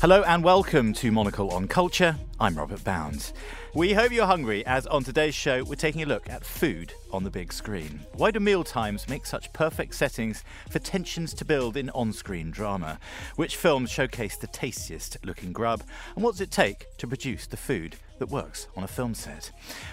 Hello 0.00 0.22
and 0.24 0.44
welcome 0.44 0.92
to 0.92 1.10
Monocle 1.10 1.50
on 1.50 1.66
Culture. 1.66 2.16
I'm 2.44 2.58
Robert 2.58 2.84
Bound. 2.84 3.32
We 3.72 3.94
hope 3.94 4.12
you're 4.12 4.26
hungry, 4.26 4.66
as 4.66 4.86
on 4.88 5.02
today's 5.02 5.34
show, 5.34 5.64
we're 5.64 5.76
taking 5.76 6.02
a 6.02 6.06
look 6.06 6.28
at 6.28 6.44
food 6.44 6.92
on 7.10 7.24
the 7.24 7.30
big 7.30 7.54
screen. 7.54 8.00
Why 8.12 8.30
do 8.32 8.38
meal 8.38 8.62
times 8.62 9.08
make 9.08 9.24
such 9.24 9.50
perfect 9.54 9.94
settings 9.94 10.44
for 10.68 10.78
tensions 10.78 11.32
to 11.32 11.46
build 11.46 11.78
in 11.78 11.88
on 11.90 12.12
screen 12.12 12.50
drama? 12.50 13.00
Which 13.36 13.56
films 13.56 13.90
showcase 13.90 14.36
the 14.36 14.46
tastiest 14.46 15.16
looking 15.24 15.54
grub? 15.54 15.84
And 16.14 16.22
what 16.22 16.32
does 16.32 16.42
it 16.42 16.50
take 16.50 16.94
to 16.98 17.06
produce 17.06 17.46
the 17.46 17.56
food 17.56 17.96
that 18.18 18.30
works 18.30 18.68
on 18.76 18.84
a 18.84 18.88
film 18.88 19.14
set. 19.14 19.50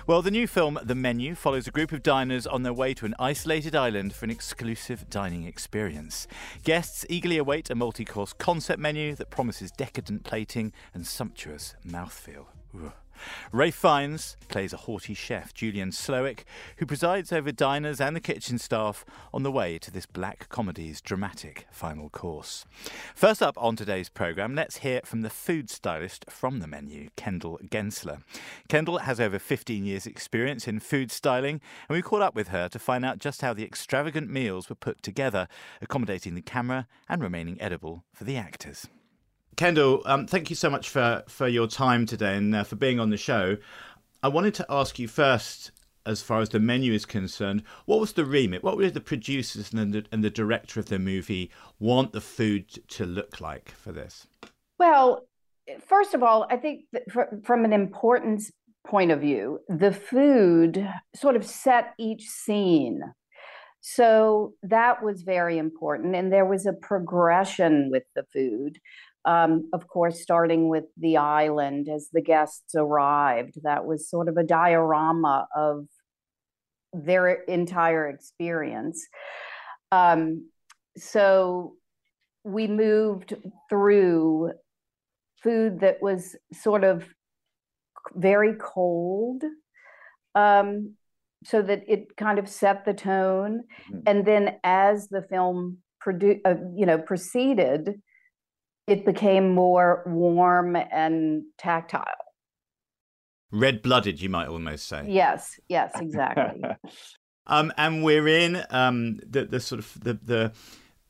Well, 0.08 0.22
the 0.22 0.32
new 0.32 0.48
film, 0.48 0.80
The 0.84 0.96
Menu, 0.96 1.36
follows 1.36 1.68
a 1.68 1.72
group 1.72 1.92
of 1.92 2.04
diners 2.04 2.46
on 2.46 2.64
their 2.64 2.74
way 2.74 2.94
to 2.96 3.06
an 3.06 3.16
isolated 3.20 3.76
island 3.76 4.14
for 4.14 4.26
an 4.26 4.32
exclusive 4.32 5.10
dining 5.10 5.46
experience. 5.46 6.28
Guests 6.64 7.06
eagerly 7.10 7.38
await 7.38 7.70
a 7.70 7.76
multi 7.76 8.06
course 8.06 8.34
concept 8.34 8.80
menu 8.80 9.16
that 9.16 9.32
promises 9.32 9.72
decadent 9.72 10.24
plating 10.24 10.72
and 10.94 11.06
sumptuous 11.06 11.76
mouthfeel. 11.86 12.41
Ralph 13.52 13.76
Fiennes 13.76 14.38
plays 14.48 14.74
a 14.74 14.78
haughty 14.78 15.14
chef, 15.14 15.54
Julian 15.54 15.92
Slowik, 15.92 16.44
who 16.78 16.86
presides 16.86 17.32
over 17.32 17.52
diners 17.52 18.02
and 18.02 18.16
the 18.16 18.22
kitchen 18.22 18.58
staff 18.58 19.06
on 19.34 19.44
the 19.44 19.52
way 19.52 19.78
to 19.80 19.92
this 19.92 20.06
black 20.06 20.50
comedy's 20.50 21.02
dramatic 21.02 21.68
final 21.72 22.10
course. 22.10 22.66
First 23.14 23.42
up 23.42 23.56
on 23.58 23.76
today's 23.76 24.10
programme, 24.10 24.56
let's 24.56 24.78
hear 24.78 25.02
from 25.04 25.22
the 25.22 25.30
food 25.30 25.70
stylist 25.70 26.26
from 26.30 26.60
the 26.60 26.68
menu, 26.68 27.10
Kendall 27.16 27.60
Gensler. 27.70 28.24
Kendall 28.68 29.00
has 29.00 29.20
over 29.20 29.38
15 29.38 29.86
years' 29.86 30.08
experience 30.08 30.68
in 30.68 30.80
food 30.80 31.12
styling, 31.12 31.62
and 31.88 31.96
we 31.96 32.02
caught 32.02 32.22
up 32.22 32.36
with 32.36 32.50
her 32.50 32.68
to 32.70 32.80
find 32.80 33.06
out 33.06 33.20
just 33.20 33.42
how 33.42 33.54
the 33.54 33.66
extravagant 33.66 34.30
meals 34.30 34.70
were 34.70 34.76
put 34.76 35.04
together, 35.04 35.48
accommodating 35.82 36.36
the 36.36 36.42
camera 36.42 36.88
and 37.08 37.22
remaining 37.22 37.62
edible 37.62 38.04
for 38.14 38.24
the 38.24 38.38
actors. 38.38 38.88
Kendall, 39.62 40.02
um, 40.06 40.26
thank 40.26 40.50
you 40.50 40.56
so 40.56 40.72
much 40.72 40.90
for, 40.90 41.24
for 41.28 41.48
your 41.48 41.68
time 41.68 42.08
today 42.08 42.36
and 42.36 42.56
uh, 42.56 42.64
for 42.64 42.76
being 42.78 43.00
on 43.00 43.12
the 43.12 43.16
show. 43.16 43.58
I 44.24 44.28
wanted 44.28 44.56
to 44.56 44.66
ask 44.68 44.98
you 44.98 45.08
first, 45.08 45.70
as 46.04 46.24
far 46.24 46.42
as 46.42 46.50
the 46.50 46.60
menu 46.60 46.94
is 46.94 47.06
concerned, 47.06 47.62
what 47.86 48.00
was 48.00 48.14
the 48.14 48.26
remit? 48.26 48.64
What 48.64 48.80
did 48.80 48.96
the 48.96 49.00
producers 49.00 49.72
and 49.72 49.94
the, 49.94 50.04
and 50.12 50.24
the 50.24 50.32
director 50.32 50.80
of 50.80 50.88
the 50.88 50.98
movie 50.98 51.52
want 51.78 52.12
the 52.12 52.22
food 52.22 52.70
to 52.88 53.06
look 53.06 53.40
like 53.40 53.70
for 53.70 53.92
this? 53.92 54.26
Well, 54.80 55.28
first 55.86 56.16
of 56.16 56.24
all, 56.24 56.48
I 56.50 56.58
think 56.58 56.86
from 57.44 57.64
an 57.64 57.72
importance 57.72 58.52
point 58.88 59.12
of 59.12 59.22
view, 59.22 59.60
the 59.70 59.94
food 59.94 60.90
sort 61.14 61.36
of 61.36 61.46
set 61.46 61.94
each 62.00 62.24
scene. 62.24 63.04
So 63.82 64.54
that 64.64 65.04
was 65.04 65.22
very 65.22 65.60
important. 65.60 66.16
And 66.16 66.34
there 66.34 66.46
was 66.46 66.66
a 66.66 66.74
progression 66.74 67.90
with 67.92 68.04
the 68.16 68.24
food 68.34 68.80
um, 69.26 69.70
of 69.74 69.88
course, 69.88 70.22
starting 70.22 70.70
with 70.70 70.86
the 70.98 71.18
island 71.18 71.88
as 71.90 72.10
the 72.12 72.22
guests 72.22 72.74
arrived. 72.76 73.60
That 73.64 73.86
was 73.86 74.10
sort 74.10 74.28
of 74.28 74.38
a 74.38 74.44
diorama 74.44 75.48
of 75.56 75.86
their 76.94 77.28
entire 77.44 78.10
experience. 78.10 79.06
Um, 79.92 80.50
so 80.98 81.76
we 82.44 82.68
moved 82.68 83.36
through 83.70 84.52
food 85.44 85.80
that 85.82 86.02
was 86.02 86.36
sort 86.54 86.84
of 86.84 87.08
very 88.16 88.56
cold 88.60 89.44
um, 90.36 90.96
so 91.44 91.62
that 91.62 91.84
it 91.88 92.16
kind 92.18 92.40
of 92.40 92.48
set 92.48 92.86
the 92.86 92.94
tone 92.94 93.64
mm-hmm. 93.90 94.00
and 94.06 94.26
then 94.26 94.56
as 94.64 95.08
the 95.10 95.22
film 95.22 95.78
produ- 96.06 96.42
uh, 96.46 96.56
you 96.76 96.86
know 96.86 96.98
proceeded 96.98 98.02
it 98.88 99.06
became 99.06 99.54
more 99.54 100.04
warm 100.06 100.76
and 100.76 101.44
tactile. 101.58 102.06
Red 103.52 103.82
blooded, 103.82 104.22
you 104.22 104.30
might 104.30 104.48
almost 104.48 104.88
say. 104.88 105.06
Yes, 105.08 105.60
yes, 105.68 105.92
exactly. 106.00 106.64
um, 107.48 107.72
and 107.78 108.04
we're 108.04 108.28
in 108.28 108.64
um, 108.70 109.20
the, 109.28 109.46
the 109.46 109.60
sort 109.60 109.80
of 109.80 109.98
the, 110.02 110.14
the 110.14 110.52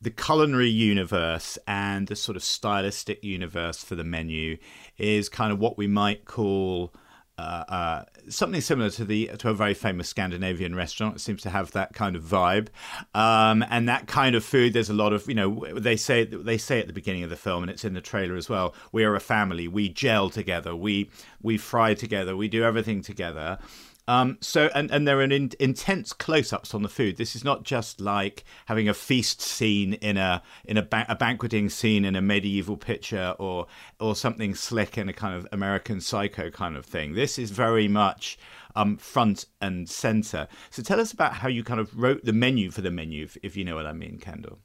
the 0.01 0.09
culinary 0.09 0.69
universe 0.69 1.59
and 1.67 2.07
the 2.07 2.15
sort 2.15 2.35
of 2.35 2.43
stylistic 2.43 3.23
universe 3.23 3.83
for 3.83 3.93
the 3.93 4.03
menu 4.03 4.57
is 4.97 5.29
kind 5.29 5.53
of 5.53 5.59
what 5.59 5.77
we 5.77 5.85
might 5.85 6.25
call 6.25 6.91
uh, 7.41 7.63
uh, 7.67 8.05
something 8.29 8.61
similar 8.61 8.89
to 8.91 9.03
the 9.03 9.31
to 9.39 9.49
a 9.49 9.53
very 9.53 9.73
famous 9.73 10.07
Scandinavian 10.07 10.75
restaurant. 10.75 11.15
It 11.15 11.19
seems 11.19 11.41
to 11.43 11.49
have 11.49 11.71
that 11.71 11.93
kind 11.93 12.15
of 12.15 12.23
vibe, 12.23 12.67
um, 13.15 13.65
and 13.69 13.89
that 13.89 14.07
kind 14.07 14.35
of 14.35 14.43
food. 14.45 14.73
There's 14.73 14.89
a 14.89 14.93
lot 14.93 15.11
of 15.11 15.27
you 15.27 15.35
know 15.35 15.65
they 15.73 15.95
say 15.95 16.23
they 16.25 16.57
say 16.57 16.79
at 16.79 16.87
the 16.87 16.93
beginning 16.93 17.23
of 17.23 17.29
the 17.29 17.35
film, 17.35 17.63
and 17.63 17.71
it's 17.71 17.83
in 17.83 17.93
the 17.93 18.01
trailer 18.01 18.35
as 18.35 18.49
well. 18.49 18.75
We 18.91 19.03
are 19.03 19.15
a 19.15 19.19
family. 19.19 19.67
We 19.67 19.89
gel 19.89 20.29
together. 20.29 20.75
We 20.75 21.09
we 21.41 21.57
fry 21.57 21.95
together. 21.95 22.37
We 22.37 22.47
do 22.47 22.63
everything 22.63 23.01
together. 23.01 23.57
Um, 24.11 24.37
so 24.41 24.69
and 24.75 24.91
and 24.91 25.07
there 25.07 25.19
are 25.19 25.21
in, 25.21 25.51
intense 25.57 26.11
close-ups 26.11 26.73
on 26.73 26.83
the 26.83 26.89
food. 26.89 27.15
This 27.15 27.33
is 27.33 27.45
not 27.45 27.63
just 27.63 28.01
like 28.01 28.43
having 28.65 28.89
a 28.89 28.93
feast 28.93 29.39
scene 29.39 29.93
in 29.93 30.17
a 30.17 30.43
in 30.65 30.75
a, 30.75 30.81
ba- 30.81 31.05
a 31.07 31.15
banqueting 31.15 31.69
scene 31.69 32.03
in 32.03 32.17
a 32.17 32.21
medieval 32.21 32.75
picture 32.75 33.33
or 33.39 33.67
or 34.01 34.13
something 34.13 34.53
slick 34.53 34.97
in 34.97 35.07
a 35.07 35.13
kind 35.13 35.33
of 35.33 35.47
American 35.53 36.01
Psycho 36.01 36.49
kind 36.49 36.75
of 36.75 36.85
thing. 36.85 37.13
This 37.13 37.39
is 37.39 37.51
very 37.51 37.87
much 37.87 38.37
um, 38.75 38.97
front 38.97 39.45
and 39.61 39.87
center. 39.87 40.49
So 40.71 40.83
tell 40.83 40.99
us 40.99 41.13
about 41.13 41.35
how 41.35 41.47
you 41.47 41.63
kind 41.63 41.79
of 41.79 41.97
wrote 41.97 42.25
the 42.25 42.33
menu 42.33 42.69
for 42.69 42.81
the 42.81 42.91
menu, 42.91 43.23
if, 43.23 43.37
if 43.43 43.55
you 43.55 43.63
know 43.63 43.75
what 43.75 43.85
I 43.85 43.93
mean, 43.93 44.17
Kendall. 44.19 44.59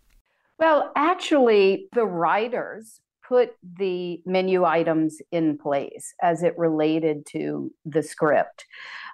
Well, 0.58 0.90
actually, 0.96 1.86
the 1.92 2.04
writers 2.04 3.00
put 3.28 3.50
the 3.78 4.22
menu 4.24 4.64
items 4.64 5.18
in 5.32 5.58
place 5.58 6.14
as 6.22 6.42
it 6.42 6.56
related 6.56 7.26
to 7.26 7.72
the 7.84 8.02
script. 8.02 8.64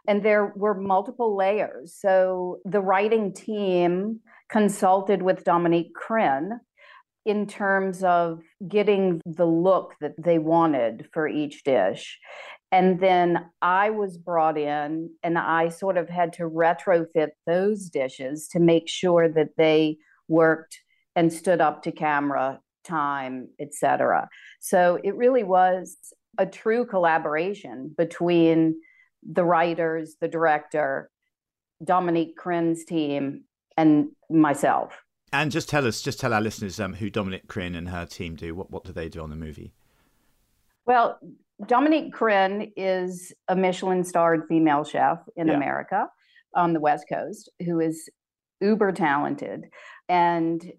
And 0.08 0.22
there 0.22 0.52
were 0.56 0.74
multiple 0.74 1.36
layers. 1.36 1.96
So 1.98 2.58
the 2.64 2.80
writing 2.80 3.32
team 3.32 4.20
consulted 4.50 5.22
with 5.22 5.44
Dominique 5.44 5.92
Crenn 5.94 6.60
in 7.24 7.46
terms 7.46 8.02
of 8.02 8.40
getting 8.68 9.20
the 9.24 9.46
look 9.46 9.94
that 10.00 10.14
they 10.18 10.38
wanted 10.38 11.08
for 11.12 11.28
each 11.28 11.62
dish. 11.62 12.18
And 12.72 12.98
then 12.98 13.50
I 13.60 13.90
was 13.90 14.16
brought 14.16 14.58
in 14.58 15.10
and 15.22 15.38
I 15.38 15.68
sort 15.68 15.98
of 15.98 16.08
had 16.08 16.32
to 16.34 16.44
retrofit 16.44 17.28
those 17.46 17.90
dishes 17.90 18.48
to 18.48 18.60
make 18.60 18.88
sure 18.88 19.28
that 19.28 19.50
they 19.56 19.98
worked 20.26 20.80
and 21.14 21.32
stood 21.32 21.60
up 21.60 21.82
to 21.82 21.92
camera 21.92 22.60
time, 22.84 23.48
etc. 23.60 24.28
So 24.60 24.98
it 25.04 25.14
really 25.14 25.44
was 25.44 25.96
a 26.38 26.46
true 26.46 26.86
collaboration 26.86 27.94
between 27.96 28.80
the 29.22 29.44
writers, 29.44 30.16
the 30.20 30.28
director, 30.28 31.10
Dominique 31.84 32.36
Crenn's 32.36 32.84
team, 32.84 33.44
and 33.76 34.08
myself. 34.30 35.02
And 35.32 35.50
just 35.50 35.68
tell 35.68 35.86
us, 35.86 36.02
just 36.02 36.20
tell 36.20 36.34
our 36.34 36.40
listeners 36.40 36.78
um, 36.78 36.94
who 36.94 37.08
Dominique 37.08 37.46
Crenn 37.46 37.74
and 37.74 37.88
her 37.88 38.04
team 38.04 38.36
do. 38.36 38.54
What 38.54 38.70
what 38.70 38.84
do 38.84 38.92
they 38.92 39.08
do 39.08 39.22
on 39.22 39.30
the 39.30 39.36
movie? 39.36 39.72
Well, 40.84 41.18
Dominique 41.66 42.12
Crenn 42.12 42.72
is 42.76 43.32
a 43.48 43.56
Michelin-starred 43.56 44.46
female 44.48 44.84
chef 44.84 45.18
in 45.36 45.46
yeah. 45.46 45.54
America 45.54 46.08
on 46.54 46.72
the 46.72 46.80
West 46.80 47.06
Coast 47.08 47.50
who 47.64 47.80
is 47.80 48.10
uber 48.60 48.92
talented, 48.92 49.66
and 50.08 50.72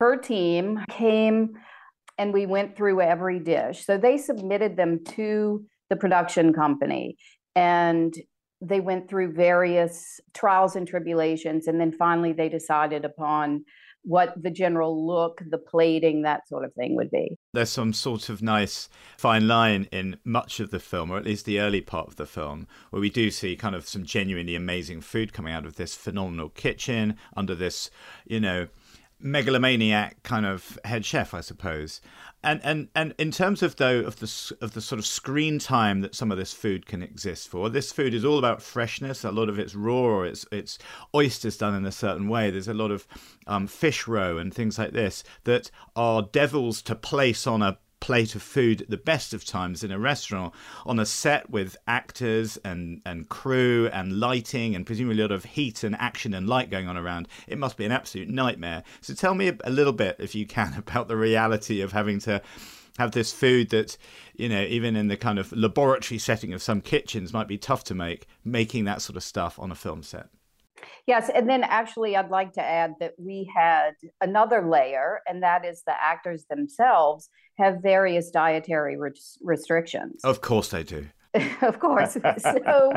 her 0.00 0.16
team 0.16 0.80
came 0.90 1.58
and 2.16 2.32
we 2.32 2.46
went 2.46 2.76
through 2.76 3.00
every 3.00 3.38
dish. 3.38 3.84
So 3.84 3.96
they 3.96 4.18
submitted 4.18 4.76
them 4.76 5.04
to 5.04 5.64
the 5.88 5.96
production 5.96 6.52
company 6.52 7.16
and 7.58 8.14
they 8.60 8.78
went 8.80 9.08
through 9.08 9.32
various 9.32 10.20
trials 10.32 10.76
and 10.76 10.86
tribulations 10.86 11.66
and 11.66 11.80
then 11.80 11.92
finally 11.92 12.32
they 12.32 12.48
decided 12.48 13.04
upon 13.04 13.64
what 14.04 14.32
the 14.40 14.50
general 14.50 15.06
look 15.06 15.42
the 15.50 15.58
plating 15.58 16.22
that 16.22 16.46
sort 16.48 16.64
of 16.64 16.72
thing 16.74 16.94
would 16.94 17.10
be. 17.10 17.36
There's 17.52 17.68
some 17.68 17.92
sort 17.92 18.28
of 18.28 18.40
nice 18.40 18.88
fine 19.16 19.48
line 19.48 19.88
in 19.90 20.18
much 20.24 20.60
of 20.60 20.70
the 20.70 20.78
film 20.78 21.10
or 21.10 21.18
at 21.18 21.24
least 21.24 21.46
the 21.46 21.58
early 21.58 21.80
part 21.80 22.06
of 22.06 22.16
the 22.16 22.26
film 22.26 22.68
where 22.90 23.00
we 23.00 23.10
do 23.10 23.30
see 23.30 23.56
kind 23.56 23.74
of 23.74 23.88
some 23.88 24.04
genuinely 24.04 24.54
amazing 24.54 25.00
food 25.00 25.32
coming 25.32 25.52
out 25.52 25.66
of 25.66 25.74
this 25.74 25.96
phenomenal 25.96 26.48
kitchen 26.48 27.16
under 27.36 27.56
this 27.56 27.90
you 28.24 28.38
know 28.38 28.68
megalomaniac 29.20 30.22
kind 30.22 30.46
of 30.46 30.78
head 30.84 31.04
chef, 31.04 31.34
I 31.34 31.40
suppose. 31.40 32.00
And 32.42 32.60
and 32.62 32.88
and 32.94 33.14
in 33.18 33.32
terms 33.32 33.62
of 33.64 33.76
though 33.76 34.00
of 34.00 34.20
the 34.20 34.56
of 34.60 34.74
the 34.74 34.80
sort 34.80 35.00
of 35.00 35.06
screen 35.06 35.58
time 35.58 36.02
that 36.02 36.14
some 36.14 36.30
of 36.30 36.38
this 36.38 36.52
food 36.52 36.86
can 36.86 37.02
exist 37.02 37.48
for, 37.48 37.68
this 37.68 37.90
food 37.90 38.14
is 38.14 38.24
all 38.24 38.38
about 38.38 38.62
freshness. 38.62 39.24
A 39.24 39.32
lot 39.32 39.48
of 39.48 39.58
it's 39.58 39.74
raw, 39.74 39.92
or 39.92 40.26
it's 40.26 40.46
it's 40.52 40.78
oysters 41.14 41.56
done 41.56 41.74
in 41.74 41.84
a 41.84 41.92
certain 41.92 42.28
way. 42.28 42.50
There's 42.50 42.68
a 42.68 42.74
lot 42.74 42.92
of 42.92 43.08
um, 43.48 43.66
fish 43.66 44.06
roe 44.06 44.38
and 44.38 44.54
things 44.54 44.78
like 44.78 44.92
this 44.92 45.24
that 45.44 45.70
are 45.96 46.22
devils 46.22 46.80
to 46.82 46.94
place 46.94 47.46
on 47.46 47.60
a 47.60 47.78
plate 48.00 48.34
of 48.34 48.42
food 48.42 48.82
at 48.82 48.90
the 48.90 48.96
best 48.96 49.32
of 49.32 49.44
times 49.44 49.82
in 49.82 49.90
a 49.90 49.98
restaurant 49.98 50.54
on 50.86 50.98
a 50.98 51.06
set 51.06 51.50
with 51.50 51.76
actors 51.86 52.56
and, 52.64 53.00
and 53.04 53.28
crew 53.28 53.88
and 53.92 54.20
lighting 54.20 54.74
and 54.74 54.86
presumably 54.86 55.18
a 55.18 55.22
lot 55.22 55.32
of 55.32 55.44
heat 55.44 55.82
and 55.84 55.96
action 55.96 56.34
and 56.34 56.48
light 56.48 56.70
going 56.70 56.88
on 56.88 56.96
around, 56.96 57.28
it 57.46 57.58
must 57.58 57.76
be 57.76 57.84
an 57.84 57.92
absolute 57.92 58.28
nightmare. 58.28 58.82
So 59.00 59.14
tell 59.14 59.34
me 59.34 59.52
a, 59.64 59.70
little 59.70 59.92
bit, 59.92 60.16
if 60.18 60.34
you 60.34 60.46
can, 60.46 60.74
about 60.78 61.08
the 61.08 61.16
reality 61.16 61.80
of 61.80 61.92
having 61.92 62.18
to 62.20 62.42
have 62.98 63.12
this 63.12 63.32
food 63.32 63.70
that, 63.70 63.96
you 64.34 64.48
know, 64.48 64.62
even 64.62 64.96
in 64.96 65.08
the 65.08 65.16
kind 65.16 65.38
of 65.38 65.52
laboratory 65.52 66.18
setting 66.18 66.52
of 66.52 66.62
some 66.62 66.80
kitchens 66.80 67.32
might 67.32 67.46
be 67.46 67.58
tough 67.58 67.84
to 67.84 67.94
make, 67.94 68.26
making 68.44 68.84
that 68.84 69.00
sort 69.02 69.16
of 69.16 69.22
stuff 69.22 69.58
on 69.58 69.70
a 69.70 69.76
film 69.76 70.02
set. 70.02 70.28
Yes, 71.06 71.30
and 71.34 71.48
then 71.48 71.64
actually, 71.64 72.16
I'd 72.16 72.30
like 72.30 72.52
to 72.54 72.62
add 72.62 72.94
that 73.00 73.14
we 73.18 73.50
had 73.54 73.92
another 74.20 74.68
layer, 74.68 75.20
and 75.26 75.42
that 75.42 75.64
is 75.64 75.82
the 75.86 75.94
actors 75.98 76.44
themselves 76.50 77.30
have 77.58 77.82
various 77.82 78.30
dietary 78.30 78.96
re- 78.96 79.12
restrictions. 79.42 80.20
Of 80.24 80.40
course, 80.40 80.68
they 80.68 80.82
do. 80.82 81.06
of 81.62 81.78
course. 81.78 82.16
so 82.38 82.92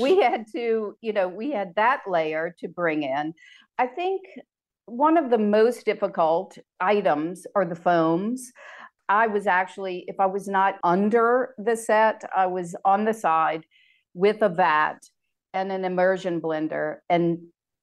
we 0.00 0.20
had 0.20 0.46
to, 0.52 0.96
you 1.00 1.12
know, 1.12 1.28
we 1.28 1.50
had 1.50 1.74
that 1.76 2.02
layer 2.06 2.54
to 2.60 2.68
bring 2.68 3.02
in. 3.02 3.34
I 3.78 3.86
think 3.86 4.22
one 4.86 5.16
of 5.16 5.30
the 5.30 5.38
most 5.38 5.84
difficult 5.84 6.58
items 6.80 7.46
are 7.54 7.64
the 7.64 7.76
foams. 7.76 8.52
I 9.08 9.26
was 9.26 9.46
actually, 9.46 10.04
if 10.06 10.20
I 10.20 10.26
was 10.26 10.48
not 10.48 10.76
under 10.84 11.54
the 11.58 11.76
set, 11.76 12.22
I 12.34 12.46
was 12.46 12.76
on 12.84 13.04
the 13.04 13.14
side 13.14 13.64
with 14.14 14.42
a 14.42 14.48
vat 14.48 14.98
and 15.54 15.72
an 15.72 15.84
immersion 15.84 16.40
blender 16.40 16.98
and 17.08 17.38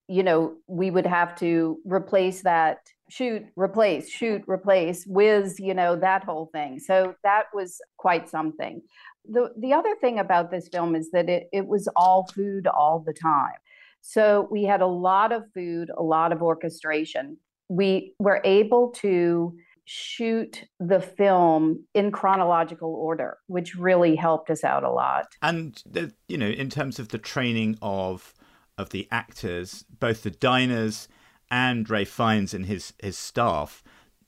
you 0.07 0.23
know 0.23 0.55
we 0.67 0.89
would 0.89 1.05
have 1.05 1.35
to 1.35 1.79
replace 1.85 2.41
that 2.41 2.79
shoot 3.09 3.45
replace 3.55 4.09
shoot 4.09 4.43
replace 4.47 5.05
whiz 5.05 5.59
you 5.59 5.73
know 5.73 5.95
that 5.95 6.23
whole 6.23 6.49
thing. 6.53 6.79
So 6.79 7.15
that 7.23 7.45
was 7.53 7.81
quite 7.97 8.29
something. 8.29 8.81
The 9.29 9.51
the 9.57 9.73
other 9.73 9.95
thing 9.95 10.19
about 10.19 10.51
this 10.51 10.67
film 10.67 10.95
is 10.95 11.11
that 11.11 11.29
it, 11.29 11.47
it 11.51 11.67
was 11.67 11.87
all 11.95 12.27
food 12.33 12.67
all 12.67 12.99
the 13.05 13.13
time. 13.13 13.59
So 14.01 14.47
we 14.51 14.63
had 14.63 14.81
a 14.81 14.87
lot 14.87 15.31
of 15.31 15.43
food 15.53 15.91
a 15.95 16.03
lot 16.03 16.31
of 16.31 16.41
orchestration. 16.41 17.37
We 17.69 18.13
were 18.19 18.41
able 18.43 18.91
to 18.97 19.57
shoot 19.89 20.65
the 20.81 20.99
film 20.99 21.85
in 21.93 22.11
chronological 22.11 22.93
order, 22.93 23.37
which 23.47 23.73
really 23.75 24.17
helped 24.17 24.49
us 24.49 24.65
out 24.65 24.83
a 24.83 24.91
lot. 24.91 25.27
And 25.41 25.81
the, 25.85 26.13
you 26.27 26.37
know, 26.37 26.49
in 26.49 26.69
terms 26.69 26.99
of 26.99 27.09
the 27.09 27.17
training 27.17 27.77
of 27.81 28.33
of 28.77 28.89
the 28.89 29.07
actors, 29.09 29.85
both 29.99 30.23
the 30.23 30.29
diners 30.29 31.07
and 31.49 31.89
Ralph 31.89 32.09
Fiennes 32.09 32.53
and 32.53 32.65
his 32.65 32.93
his 33.01 33.17
staff, 33.17 33.81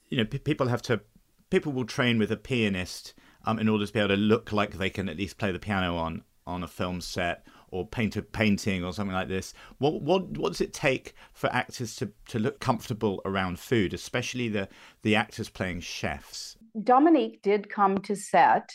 you 0.08 0.18
know, 0.18 0.26
p- 0.26 0.40
people 0.40 0.70
have 0.70 0.82
to 0.84 1.02
people 1.50 1.74
will 1.74 1.86
train 1.86 2.18
with 2.18 2.32
a 2.32 2.38
pianist 2.38 3.14
um, 3.46 3.60
in 3.60 3.68
order 3.68 3.86
to 3.86 3.92
be 3.92 4.00
able 4.00 4.10
to 4.10 4.16
look 4.16 4.54
like 4.54 4.78
they 4.78 4.90
can 4.90 5.10
at 5.10 5.18
least 5.18 5.38
play 5.38 5.52
the 5.52 5.60
piano 5.60 5.98
on 5.98 6.24
on 6.48 6.64
a 6.64 6.68
film 6.68 7.02
set 7.02 7.46
or 7.72 7.88
paint 7.88 8.16
a 8.16 8.22
painting 8.22 8.84
or 8.84 8.94
something 8.94 9.14
like 9.14 9.28
this. 9.28 9.54
What 9.78 10.02
what 10.02 10.38
what 10.38 10.52
does 10.52 10.62
it 10.62 10.74
take 10.74 11.14
for 11.34 11.52
actors 11.54 11.96
to, 11.98 12.12
to 12.30 12.40
look 12.40 12.60
comfortable 12.60 13.22
around 13.26 13.60
food, 13.60 13.94
especially 13.94 14.50
the 14.50 14.70
the 15.04 15.16
actors 15.16 15.50
playing 15.50 15.82
chefs? 15.82 16.58
Dominique 16.84 17.42
did 17.42 17.70
come 17.70 17.98
to 18.00 18.16
set 18.16 18.72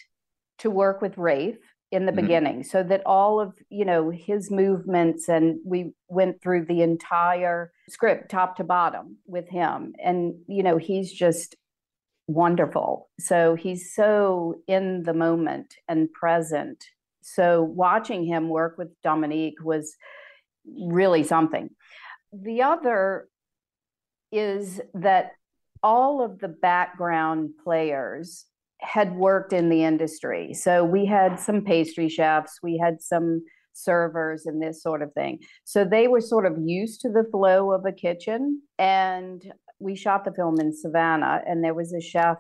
to 0.59 0.71
work 0.71 1.01
with 1.01 1.17
Ralph 1.17 1.57
in 1.95 2.07
the 2.07 2.13
mm-hmm. 2.13 2.21
beginning 2.21 2.63
so 2.65 2.83
that 2.83 3.03
all 3.07 3.41
of 3.41 3.55
you 3.71 3.85
know 3.85 4.11
his 4.11 4.51
movements 4.51 5.29
and 5.29 5.59
we 5.65 5.93
went 6.09 6.43
through 6.43 6.65
the 6.65 6.83
entire 6.83 7.73
script 7.89 8.31
top 8.31 8.57
to 8.57 8.65
bottom 8.65 9.17
with 9.27 9.49
him 9.49 9.93
and 10.03 10.35
you 10.49 10.63
know 10.63 10.77
he's 10.77 11.13
just 11.13 11.55
wonderful 12.27 13.09
so 13.21 13.55
he's 13.55 13.95
so 13.95 14.55
in 14.67 15.03
the 15.05 15.15
moment 15.15 15.75
and 15.89 16.11
present 16.13 16.87
so 17.27 17.63
watching 17.63 18.25
him 18.25 18.51
work 18.51 18.77
with 18.77 18.89
Dominique 19.03 19.63
was 19.63 19.97
really 20.67 21.23
something. 21.23 21.71
The 22.33 22.63
other 22.63 23.29
is 24.31 24.81
that 24.93 25.33
all 25.83 26.23
of 26.23 26.39
the 26.41 26.49
background 26.49 27.51
players 27.65 28.45
had 28.81 29.17
worked 29.17 29.55
in 29.55 29.71
the 29.71 29.85
industry. 29.85 30.53
So 30.53 30.85
we 30.85 31.07
had 31.07 31.41
some 31.41 31.65
pastry 31.65 32.11
chefs, 32.11 32.59
we 32.63 32.77
had 32.77 33.01
some 33.01 33.43
servers 33.73 34.45
and 34.45 34.63
this 34.63 34.83
sort 34.83 35.01
of 35.01 35.13
thing. 35.15 35.39
So 35.65 35.85
they 35.85 36.09
were 36.09 36.21
sort 36.21 36.45
of 36.45 36.59
used 36.63 37.01
to 37.01 37.09
the 37.09 37.25
flow 37.31 37.73
of 37.73 37.87
a 37.87 37.93
kitchen. 37.93 38.61
And 38.79 39.43
we 39.79 39.97
shot 39.97 40.27
the 40.27 40.33
film 40.33 40.61
in 40.61 40.75
Savannah, 40.75 41.43
and 41.47 41.65
there 41.65 41.75
was 41.75 41.93
a 41.95 42.01
chef 42.01 42.39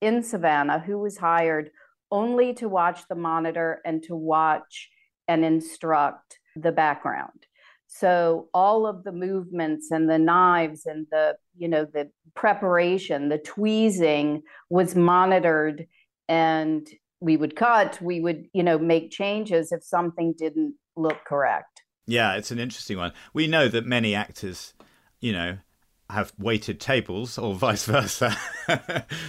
in 0.00 0.22
Savannah 0.22 0.78
who 0.78 0.98
was 0.98 1.16
hired 1.16 1.70
only 2.10 2.54
to 2.54 2.68
watch 2.68 3.08
the 3.08 3.14
monitor 3.14 3.80
and 3.84 4.02
to 4.04 4.14
watch 4.14 4.90
and 5.28 5.44
instruct 5.44 6.38
the 6.54 6.72
background. 6.72 7.46
So 7.86 8.48
all 8.52 8.86
of 8.86 9.04
the 9.04 9.12
movements 9.12 9.90
and 9.90 10.08
the 10.10 10.18
knives 10.18 10.86
and 10.86 11.06
the, 11.10 11.36
you 11.56 11.68
know, 11.68 11.84
the 11.84 12.10
preparation, 12.34 13.28
the 13.28 13.38
tweezing 13.38 14.42
was 14.70 14.94
monitored 14.94 15.86
and 16.28 16.86
we 17.20 17.36
would 17.36 17.56
cut, 17.56 18.00
we 18.02 18.20
would, 18.20 18.46
you 18.52 18.62
know, 18.62 18.78
make 18.78 19.10
changes 19.10 19.72
if 19.72 19.82
something 19.82 20.34
didn't 20.36 20.74
look 20.96 21.24
correct. 21.24 21.82
Yeah, 22.06 22.34
it's 22.36 22.50
an 22.50 22.58
interesting 22.58 22.98
one. 22.98 23.12
We 23.32 23.46
know 23.46 23.68
that 23.68 23.86
many 23.86 24.14
actors, 24.14 24.74
you 25.20 25.32
know, 25.32 25.58
have 26.10 26.32
weighted 26.38 26.80
tables 26.80 27.36
or 27.38 27.54
vice 27.56 27.84
versa. 27.84 28.36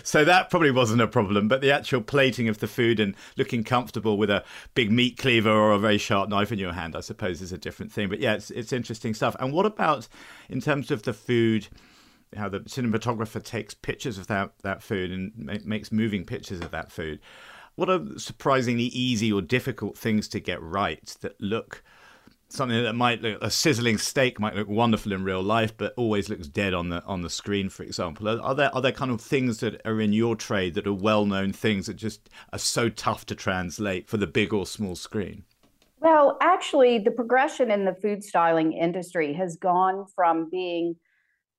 so 0.04 0.24
that 0.24 0.50
probably 0.50 0.72
wasn't 0.72 1.02
a 1.02 1.08
problem. 1.08 1.48
But 1.48 1.62
the 1.62 1.72
actual 1.72 2.02
plating 2.02 2.48
of 2.48 2.60
the 2.60 2.68
food 2.68 3.00
and 3.00 3.16
looking 3.36 3.64
comfortable 3.64 4.18
with 4.18 4.30
a 4.30 4.44
big 4.76 4.92
meat 4.92 5.18
cleaver 5.18 5.52
or 5.52 5.72
a 5.72 5.80
very 5.80 5.98
sharp 5.98 6.30
knife 6.30 6.52
in 6.52 6.60
your 6.60 6.74
hand, 6.74 6.96
I 6.96 7.02
suppose, 7.02 7.42
is 7.42 7.52
a 7.52 7.58
different 7.58 7.92
thing. 7.92 8.10
But 8.10 8.20
yeah, 8.20 8.34
it's, 8.34 8.52
it's 8.52 8.74
interesting 8.74 9.14
stuff. 9.14 9.36
And 9.40 9.54
what 9.54 9.66
about 9.66 10.08
in 10.50 10.62
terms 10.62 10.92
of 10.92 11.04
the 11.04 11.14
food? 11.14 11.68
How 12.36 12.50
the 12.50 12.60
cinematographer 12.60 13.42
takes 13.42 13.74
pictures 13.74 14.18
of 14.18 14.28
that, 14.28 14.52
that 14.62 14.84
food 14.84 15.12
and 15.12 15.32
ma- 15.38 15.54
makes 15.64 15.94
moving 15.94 16.26
pictures 16.26 16.60
of 16.60 16.72
that 16.72 16.92
food. 16.92 17.22
What 17.76 17.90
are 17.90 18.02
surprisingly 18.18 18.86
easy 18.86 19.32
or 19.32 19.42
difficult 19.42 19.98
things 19.98 20.28
to 20.30 20.42
get 20.42 20.62
right 20.62 21.06
that 21.22 21.40
look 21.40 21.84
something 22.50 22.84
that 22.84 22.94
might 22.94 23.22
look 23.22 23.42
a 23.42 23.52
sizzling 23.52 23.98
steak 23.98 24.40
might 24.40 24.56
look 24.56 24.68
wonderful 24.68 25.12
in 25.12 25.24
real 25.24 25.44
life, 25.44 25.76
but 25.76 25.94
always 25.98 26.30
looks 26.30 26.48
dead 26.48 26.74
on 26.74 26.90
the 26.90 27.04
on 27.06 27.22
the 27.22 27.30
screen. 27.30 27.70
For 27.70 27.84
example, 27.84 28.28
are, 28.28 28.56
there 28.56 28.74
are 28.74 28.82
there 28.82 28.92
kind 28.92 29.12
of 29.12 29.22
things 29.22 29.60
that 29.60 29.82
are 29.86 30.00
in 30.00 30.14
your 30.14 30.36
trade 30.36 30.74
that 30.76 30.88
are 30.88 30.94
well 30.94 31.26
known 31.26 31.54
things 31.54 31.88
that 31.88 31.96
just 31.96 32.30
are 32.54 32.60
so 32.60 32.90
tough 32.90 33.26
to 33.28 33.36
translate 33.36 34.08
for 34.08 34.18
the 34.18 34.28
big 34.28 34.54
or 34.54 34.66
small 34.66 34.96
screen? 34.96 35.44
Well, 36.00 36.38
actually, 36.42 37.00
the 37.00 37.12
progression 37.12 37.72
in 37.72 37.86
the 37.86 37.96
food 37.96 38.24
styling 38.24 38.74
industry 38.74 39.34
has 39.34 39.56
gone 39.56 40.06
from 40.16 40.50
being 40.50 40.96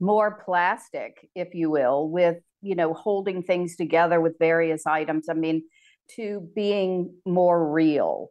more 0.01 0.43
plastic, 0.45 1.29
if 1.35 1.55
you 1.55 1.71
will, 1.71 2.09
with 2.09 2.37
you 2.63 2.75
know 2.75 2.95
holding 2.95 3.43
things 3.43 3.77
together 3.77 4.21
with 4.21 4.39
various 4.39 4.87
items. 4.87 5.29
I 5.29 5.35
mean, 5.35 5.63
to 6.17 6.49
being 6.55 7.15
more 7.27 7.71
real 7.71 8.31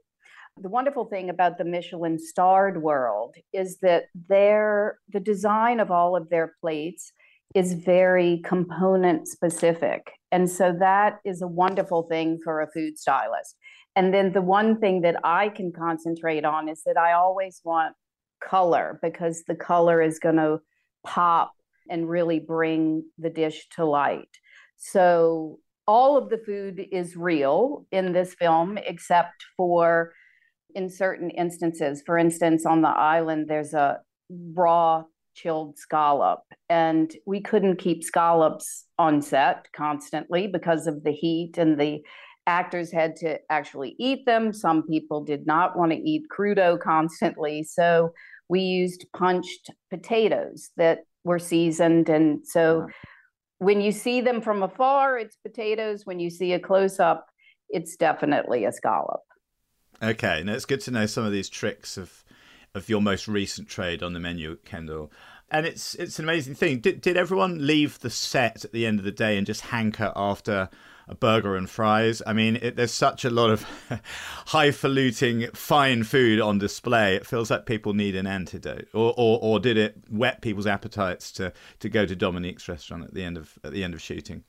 the 0.61 0.69
wonderful 0.69 1.05
thing 1.05 1.29
about 1.29 1.57
the 1.57 1.65
Michelin 1.65 2.19
starred 2.19 2.81
world 2.81 3.35
is 3.53 3.77
that 3.79 4.05
their 4.29 4.99
the 5.09 5.19
design 5.19 5.79
of 5.79 5.91
all 5.91 6.15
of 6.15 6.29
their 6.29 6.53
plates 6.61 7.11
is 7.55 7.73
very 7.73 8.41
component 8.45 9.27
specific. 9.27 10.11
And 10.31 10.49
so 10.49 10.75
that 10.79 11.19
is 11.25 11.41
a 11.41 11.47
wonderful 11.47 12.03
thing 12.03 12.39
for 12.43 12.61
a 12.61 12.71
food 12.71 12.97
stylist. 12.97 13.55
And 13.95 14.13
then 14.13 14.33
the 14.33 14.41
one 14.41 14.79
thing 14.79 15.01
that 15.01 15.19
I 15.23 15.49
can 15.49 15.71
concentrate 15.71 16.45
on 16.45 16.69
is 16.69 16.83
that 16.85 16.97
I 16.97 17.13
always 17.13 17.61
want 17.63 17.95
color 18.43 18.99
because 19.01 19.43
the 19.47 19.55
color 19.55 20.01
is 20.01 20.19
going 20.19 20.35
to 20.35 20.59
pop 21.05 21.51
and 21.89 22.09
really 22.09 22.39
bring 22.39 23.03
the 23.17 23.29
dish 23.29 23.67
to 23.75 23.85
light. 23.85 24.29
So 24.75 25.59
all 25.87 26.17
of 26.17 26.29
the 26.29 26.37
food 26.37 26.85
is 26.91 27.15
real 27.15 27.85
in 27.91 28.11
this 28.11 28.33
film 28.35 28.77
except 28.77 29.45
for 29.55 30.11
in 30.75 30.89
certain 30.89 31.29
instances. 31.31 32.03
For 32.05 32.17
instance, 32.17 32.65
on 32.65 32.81
the 32.81 32.89
island, 32.89 33.47
there's 33.47 33.73
a 33.73 33.99
raw 34.29 35.03
chilled 35.35 35.77
scallop, 35.77 36.41
and 36.69 37.13
we 37.25 37.41
couldn't 37.41 37.77
keep 37.77 38.03
scallops 38.03 38.85
on 38.97 39.21
set 39.21 39.67
constantly 39.75 40.47
because 40.47 40.87
of 40.87 41.03
the 41.03 41.11
heat, 41.11 41.57
and 41.57 41.79
the 41.79 42.01
actors 42.47 42.91
had 42.91 43.15
to 43.17 43.37
actually 43.49 43.95
eat 43.99 44.25
them. 44.25 44.51
Some 44.53 44.83
people 44.87 45.23
did 45.23 45.45
not 45.45 45.77
want 45.77 45.91
to 45.91 45.97
eat 45.97 46.23
crudo 46.35 46.79
constantly, 46.81 47.63
so 47.63 48.13
we 48.49 48.61
used 48.61 49.05
punched 49.15 49.69
potatoes 49.89 50.69
that 50.77 50.99
were 51.23 51.39
seasoned, 51.39 52.09
and 52.09 52.45
so. 52.45 52.81
Uh-huh. 52.81 52.87
When 53.59 53.81
you 53.81 53.91
see 53.91 54.21
them 54.21 54.39
from 54.39 54.61
afar, 54.61 55.17
it's 55.17 55.35
potatoes. 55.37 56.05
When 56.05 56.19
you 56.19 56.29
see 56.29 56.53
a 56.53 56.59
close 56.59 56.99
up, 56.99 57.25
it's 57.69 57.95
definitely 57.95 58.65
a 58.65 58.71
scallop. 58.71 59.21
Okay, 60.01 60.43
now 60.43 60.53
it's 60.53 60.65
good 60.65 60.81
to 60.81 60.91
know 60.91 61.05
some 61.05 61.25
of 61.25 61.31
these 61.31 61.49
tricks 61.49 61.97
of 61.97 62.23
of 62.75 62.89
your 62.89 63.01
most 63.01 63.27
recent 63.27 63.67
trade 63.67 64.03
on 64.03 64.13
the 64.13 64.19
menu, 64.19 64.57
Kendall. 64.65 65.11
And 65.49 65.65
it's 65.65 65.95
it's 65.95 66.19
an 66.19 66.25
amazing 66.25 66.55
thing. 66.55 66.79
Did 66.79 67.01
did 67.01 67.17
everyone 67.17 67.65
leave 67.65 67.99
the 67.99 68.09
set 68.09 68.65
at 68.65 68.71
the 68.71 68.85
end 68.85 68.99
of 68.99 69.05
the 69.05 69.11
day 69.11 69.37
and 69.37 69.47
just 69.47 69.61
hanker 69.61 70.11
after 70.15 70.69
a 71.07 71.15
burger 71.15 71.55
and 71.55 71.69
fries. 71.69 72.21
I 72.27 72.33
mean, 72.33 72.57
it, 72.57 72.75
there's 72.75 72.93
such 72.93 73.23
a 73.25 73.29
lot 73.29 73.49
of 73.49 73.65
highfalutin, 74.47 75.49
fine 75.53 76.03
food 76.03 76.39
on 76.41 76.57
display. 76.57 77.15
It 77.15 77.25
feels 77.25 77.49
like 77.49 77.65
people 77.65 77.93
need 77.93 78.15
an 78.15 78.27
antidote, 78.27 78.89
or, 78.93 79.13
or, 79.17 79.39
or 79.41 79.59
did 79.59 79.77
it 79.77 79.97
whet 80.09 80.41
people's 80.41 80.67
appetites 80.67 81.31
to, 81.33 81.53
to 81.79 81.89
go 81.89 82.05
to 82.05 82.15
Dominique's 82.15 82.67
restaurant 82.67 83.05
at 83.05 83.13
the 83.13 83.23
end 83.23 83.37
of 83.37 83.57
at 83.63 83.71
the 83.71 83.83
end 83.83 83.93
of 83.93 84.01
shooting? 84.01 84.43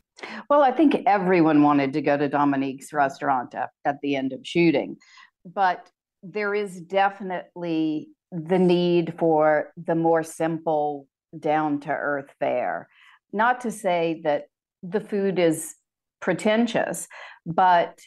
Well, 0.51 0.63
I 0.63 0.73
think 0.73 0.97
everyone 1.07 1.63
wanted 1.63 1.93
to 1.93 2.03
go 2.03 2.17
to 2.17 2.29
Dominique's 2.29 2.93
restaurant 2.93 3.55
at, 3.55 3.71
at 3.85 4.01
the 4.03 4.17
end 4.17 4.33
of 4.33 4.41
shooting, 4.43 4.97
but 5.45 5.89
there 6.23 6.55
is 6.55 6.81
definitely 6.81 8.09
the 8.31 8.59
need 8.59 9.15
for 9.19 9.73
the 9.77 9.95
more 9.95 10.23
simple, 10.23 11.07
down 11.39 11.81
to 11.81 11.91
earth 11.91 12.31
fare. 12.39 12.89
Not 13.33 13.61
to 13.63 13.71
say 13.71 14.21
that 14.25 14.47
the 14.83 15.01
food 15.01 15.39
is 15.39 15.75
pretentious, 16.21 17.07
but 17.45 17.99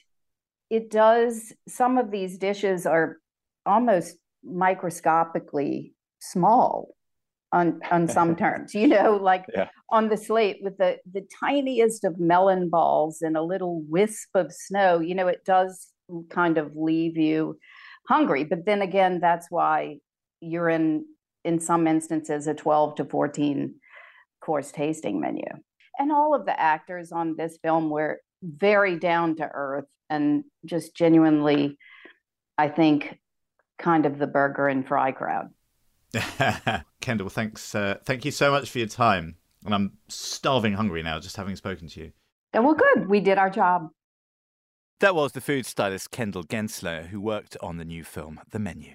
it 0.70 0.90
does, 0.90 1.54
some 1.68 1.98
of 1.98 2.12
these 2.12 2.38
dishes 2.38 2.86
are 2.86 3.18
almost 3.66 4.18
microscopically 4.44 5.94
small 6.20 6.96
on 7.52 7.80
on 7.92 8.08
some 8.18 8.36
terms 8.36 8.74
you 8.74 8.88
know 8.88 9.20
like 9.22 9.46
yeah. 9.54 9.68
on 9.90 10.10
the 10.10 10.18
slate 10.18 10.58
with 10.62 10.78
the 10.78 10.98
the 11.12 11.26
tiniest 11.40 12.04
of 12.04 12.20
melon 12.20 12.70
balls 12.70 13.22
and 13.22 13.38
a 13.38 13.42
little 13.42 13.82
wisp 13.88 14.30
of 14.34 14.52
snow 14.52 15.00
you 15.00 15.14
know 15.14 15.28
it 15.28 15.44
does 15.46 15.91
kind 16.30 16.58
of 16.58 16.76
leave 16.76 17.18
you 17.18 17.58
hungry 18.08 18.44
but 18.44 18.66
then 18.66 18.82
again 18.82 19.20
that's 19.20 19.48
why 19.50 19.98
you're 20.40 20.70
in 20.70 21.06
in 21.44 21.60
some 21.60 21.88
instances 21.88 22.48
a 22.48 22.54
12 22.54 22.96
to 22.96 23.06
14 23.06 23.76
course 24.42 24.72
tasting 24.72 25.20
menu 25.20 25.46
and 26.00 26.12
all 26.12 26.34
of 26.34 26.46
the 26.46 26.60
actors 26.60 27.12
on 27.12 27.36
this 27.38 27.58
film 27.64 27.90
were 27.90 28.20
very 28.44 28.98
down 28.98 29.36
to 29.36 29.50
earth 29.54 29.88
and 30.10 30.44
just 30.66 30.96
genuinely 30.96 31.78
i 32.58 32.68
think 32.68 33.20
kind 33.78 34.06
of 34.06 34.18
the 34.18 34.28
burger 34.28 34.68
and 34.68 34.88
fry 34.88 35.12
crowd 35.12 35.50
Kendall, 37.02 37.30
thanks. 37.30 37.74
Uh, 37.74 37.98
thank 38.06 38.26
you 38.26 38.32
so 38.32 38.52
much 38.52 38.70
for 38.70 38.80
your 38.80 38.88
time. 38.88 39.36
And 39.66 39.74
I'm 39.74 39.98
starving 40.08 40.74
hungry 40.74 41.04
now 41.04 41.20
just 41.20 41.38
having 41.38 41.56
spoken 41.56 41.88
to 41.90 42.00
you. 42.02 42.12
Well, 42.54 42.74
good. 42.74 43.08
We 43.08 43.20
did 43.20 43.38
our 43.38 43.50
job. 43.50 43.90
That 45.02 45.16
was 45.16 45.32
the 45.32 45.42
food 45.42 45.66
stylist 45.66 46.12
Kendall 46.12 46.44
Gensler, 46.44 47.08
who 47.08 47.20
worked 47.20 47.58
on 47.60 47.78
the 47.78 47.86
new 47.86 48.04
film, 48.04 48.40
The 48.52 48.60
Menu. 48.60 48.94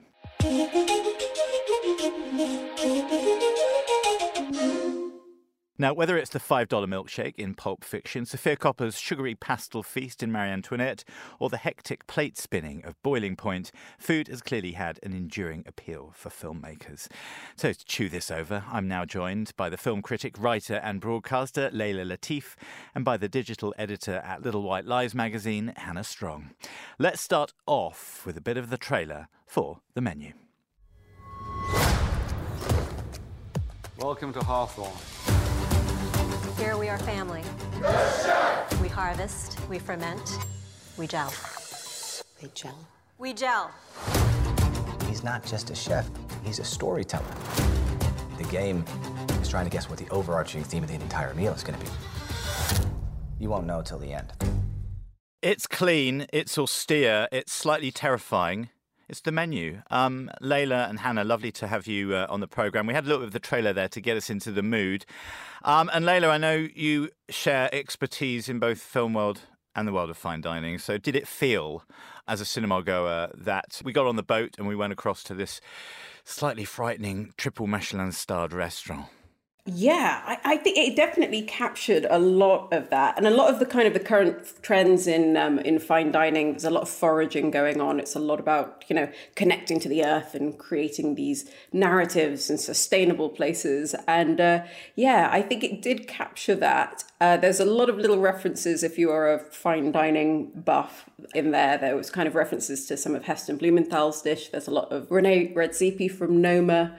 Now, 5.79 5.93
whether 5.93 6.17
it's 6.17 6.31
the 6.31 6.39
$5 6.39 6.69
milkshake 6.69 7.35
in 7.35 7.55
Pulp 7.55 7.85
Fiction, 7.85 8.25
Sofia 8.25 8.57
Coppola's 8.57 8.99
sugary 8.99 9.35
pastel 9.35 9.83
feast 9.83 10.23
in 10.23 10.33
Marie 10.33 10.49
Antoinette, 10.49 11.05
or 11.39 11.51
the 11.51 11.59
hectic 11.59 12.07
plate 12.07 12.39
spinning 12.39 12.83
of 12.83 13.01
Boiling 13.03 13.37
Point, 13.37 13.71
food 13.99 14.29
has 14.29 14.41
clearly 14.41 14.73
had 14.73 14.99
an 15.03 15.13
enduring 15.13 15.65
appeal 15.67 16.13
for 16.15 16.31
filmmakers. 16.31 17.09
So, 17.57 17.75
to 17.75 17.85
chew 17.85 18.09
this 18.09 18.31
over, 18.31 18.65
I'm 18.73 18.89
now 18.89 19.05
joined 19.05 19.53
by 19.59 19.69
the 19.69 19.77
film 19.77 20.01
critic, 20.01 20.37
writer, 20.39 20.77
and 20.77 20.99
broadcaster 20.99 21.69
Leila 21.71 22.07
Latif, 22.17 22.55
and 22.95 23.05
by 23.05 23.19
the 23.19 23.29
digital 23.29 23.75
editor 23.77 24.23
at 24.25 24.43
Little 24.43 24.63
White 24.63 24.87
Lies 24.87 25.15
magazine, 25.15 25.75
Hannah 25.77 26.05
Strong. 26.05 26.53
Let's 26.99 27.21
start 27.21 27.53
off 27.67 28.25
with 28.25 28.39
a 28.39 28.43
bit 28.43 28.57
of 28.57 28.71
the 28.71 28.79
trailer 28.79 29.29
for 29.45 29.81
the 29.93 30.01
menu. 30.01 30.33
Welcome 33.99 34.33
to 34.33 34.41
Hawthorn. 34.41 35.16
Here 36.59 36.79
we 36.79 36.89
are 36.89 36.99
family. 36.99 37.43
We 38.81 38.89
harvest, 38.89 39.59
we 39.69 39.79
ferment, 39.79 40.39
we 40.97 41.07
gel. 41.07 41.31
We 42.43 42.49
gel? 42.55 42.89
We 43.19 43.35
gel. 43.35 43.71
He's 45.07 45.23
not 45.23 45.45
just 45.45 45.69
a 45.69 45.75
chef, 45.75 46.09
he's 46.45 46.59
a 46.59 46.65
storyteller. 46.65 47.27
The 48.39 48.45
game 48.45 48.87
is 49.43 49.51
trying 49.51 49.67
to 49.67 49.71
guess 49.71 49.91
what 49.91 49.99
the 49.99 50.09
overarching 50.09 50.65
theme 50.65 50.83
of 50.83 50.89
the 50.89 50.95
entire 50.95 51.35
meal 51.35 51.53
is 51.53 51.63
going 51.63 51.79
to 51.79 51.85
be. 51.85 51.91
You 53.39 53.51
won't 53.51 53.67
know 53.67 53.83
till 53.83 53.99
the 53.99 54.15
end. 54.15 54.33
It's 55.43 55.67
clean, 55.67 56.27
it's 56.33 56.57
austere, 56.57 57.29
it's 57.33 57.53
slightly 57.53 57.91
terrifying. 57.91 58.71
It's 59.09 59.21
the 59.21 59.31
menu. 59.31 59.83
Um, 59.89 60.31
Leila 60.41 60.87
and 60.89 60.99
Hannah, 60.99 61.23
lovely 61.23 61.53
to 61.53 61.69
have 61.69 61.87
you 61.87 62.15
uh, 62.15 62.27
on 62.29 62.41
the 62.41 62.49
program. 62.49 62.89
We 62.89 62.95
had 62.95 63.07
a 63.07 63.09
look 63.09 63.23
of 63.23 63.31
the 63.31 63.39
trailer 63.39 63.73
there 63.73 63.89
to 63.89 64.01
get 64.01 64.17
us 64.17 64.29
into 64.31 64.51
the 64.51 64.65
mood. 64.65 65.07
Um, 65.63 65.89
and 65.95 66.05
Leila, 66.05 66.29
I 66.29 66.39
know 66.39 66.67
you 66.75 67.11
share 67.29 67.73
expertise 67.73 68.49
in 68.49 68.59
both 68.59 68.81
film 68.81 69.15
world 69.15 69.43
and 69.77 69.87
the 69.87 69.93
world 69.93 70.11
of 70.11 70.17
fine 70.17 70.41
dining. 70.41 70.79
So, 70.79 70.99
did 70.99 71.15
it 71.15 71.29
feel, 71.29 71.85
as 72.27 72.41
a 72.41 72.45
cinema 72.45 72.83
goer, 72.83 73.31
that 73.35 73.81
we 73.85 73.93
got 73.93 74.07
on 74.07 74.17
the 74.17 74.25
boat 74.25 74.57
and 74.59 74.67
we 74.67 74.75
went 74.75 74.93
across 74.93 75.23
to 75.25 75.35
this 75.35 75.61
slightly 76.25 76.65
frightening 76.65 77.33
triple 77.37 77.69
Michelin 77.69 78.11
starred 78.11 78.53
restaurant? 78.53 79.07
Yeah, 79.69 80.23
I, 80.25 80.39
I, 80.45 80.57
think 80.59 80.79
it 80.79 80.95
definitely 80.95 81.43
captured 81.43 82.07
a 82.09 82.21
lot 82.21 82.73
of 82.73 82.89
that, 82.91 83.19
and 83.19 83.27
a 83.27 83.31
lot 83.31 83.53
of 83.53 83.59
the 83.59 83.67
kind 83.67 83.89
of 83.89 83.95
the 83.95 84.01
current 84.01 84.63
trends 84.63 85.09
in 85.09 85.37
um, 85.37 85.59
in 85.59 85.81
fine 85.81 86.13
dining. 86.13 86.53
There's 86.53 86.65
a 86.65 86.71
lot 86.71 86.83
of 86.83 86.89
foraging 86.89 87.51
going 87.51 87.81
on. 87.81 87.99
It's 87.99 88.15
a 88.15 88.21
lot 88.21 88.39
about 88.39 88.85
you 88.87 88.95
know 88.95 89.11
connecting 89.35 89.81
to 89.81 89.89
the 89.89 90.05
earth 90.05 90.37
and 90.37 90.57
creating 90.57 91.17
these 91.17 91.51
narratives 91.73 92.49
and 92.49 92.61
sustainable 92.61 93.29
places. 93.29 93.97
And 94.07 94.41
uh, 94.41 94.63
yeah, 94.95 95.31
I 95.33 95.43
think 95.43 95.65
it 95.65 95.83
did 95.83 96.07
capture 96.07 96.55
that. 96.55 97.03
Uh, 97.21 97.37
there's 97.37 97.59
a 97.59 97.65
lot 97.65 97.91
of 97.91 97.97
little 97.97 98.19
references 98.19 98.85
if 98.85 98.97
you 98.99 99.11
are 99.11 99.35
a 99.35 99.41
fine 99.41 99.91
dining 99.91 100.53
buff 100.55 101.11
in 101.35 101.51
there. 101.51 101.77
There 101.77 101.97
was 101.97 102.09
kind 102.09 102.29
of 102.29 102.37
references 102.37 102.87
to 102.87 102.97
some 102.97 103.17
of 103.17 103.25
Heston 103.25 103.57
Blumenthal's 103.57 104.23
dish. 104.23 104.49
There's 104.51 104.69
a 104.69 104.73
lot 104.73 104.93
of 104.93 105.11
Rene 105.11 105.53
Redzepi 105.55 106.09
from 106.09 106.41
Noma. 106.41 106.97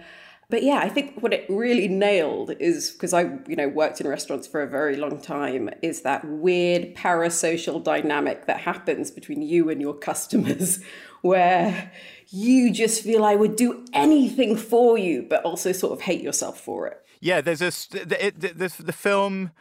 But 0.49 0.63
yeah, 0.63 0.77
I 0.77 0.87
think 0.87 1.21
what 1.21 1.33
it 1.33 1.45
really 1.49 1.89
nailed 1.89 2.51
is 2.59 2.91
because 2.91 3.13
I, 3.13 3.23
you 3.47 3.55
know, 3.57 3.67
worked 3.67 3.99
in 3.99 4.07
restaurants 4.07 4.47
for 4.47 4.61
a 4.61 4.67
very 4.67 4.95
long 4.95 5.19
time, 5.19 5.69
is 5.81 6.01
that 6.03 6.25
weird 6.25 6.95
parasocial 6.95 7.83
dynamic 7.83 8.45
that 8.45 8.61
happens 8.61 9.11
between 9.11 9.41
you 9.41 9.69
and 9.69 9.81
your 9.81 9.93
customers, 9.93 10.79
where 11.21 11.91
you 12.29 12.71
just 12.71 13.03
feel 13.03 13.25
I 13.25 13.35
would 13.35 13.57
do 13.57 13.85
anything 13.91 14.55
for 14.55 14.97
you, 14.97 15.25
but 15.29 15.43
also 15.43 15.73
sort 15.73 15.91
of 15.91 16.01
hate 16.01 16.21
yourself 16.21 16.59
for 16.59 16.87
it. 16.87 17.03
Yeah, 17.19 17.41
there's 17.41 17.61
a 17.61 17.71
the, 17.91 18.33
the, 18.37 18.83
the 18.83 18.93
film 18.93 19.51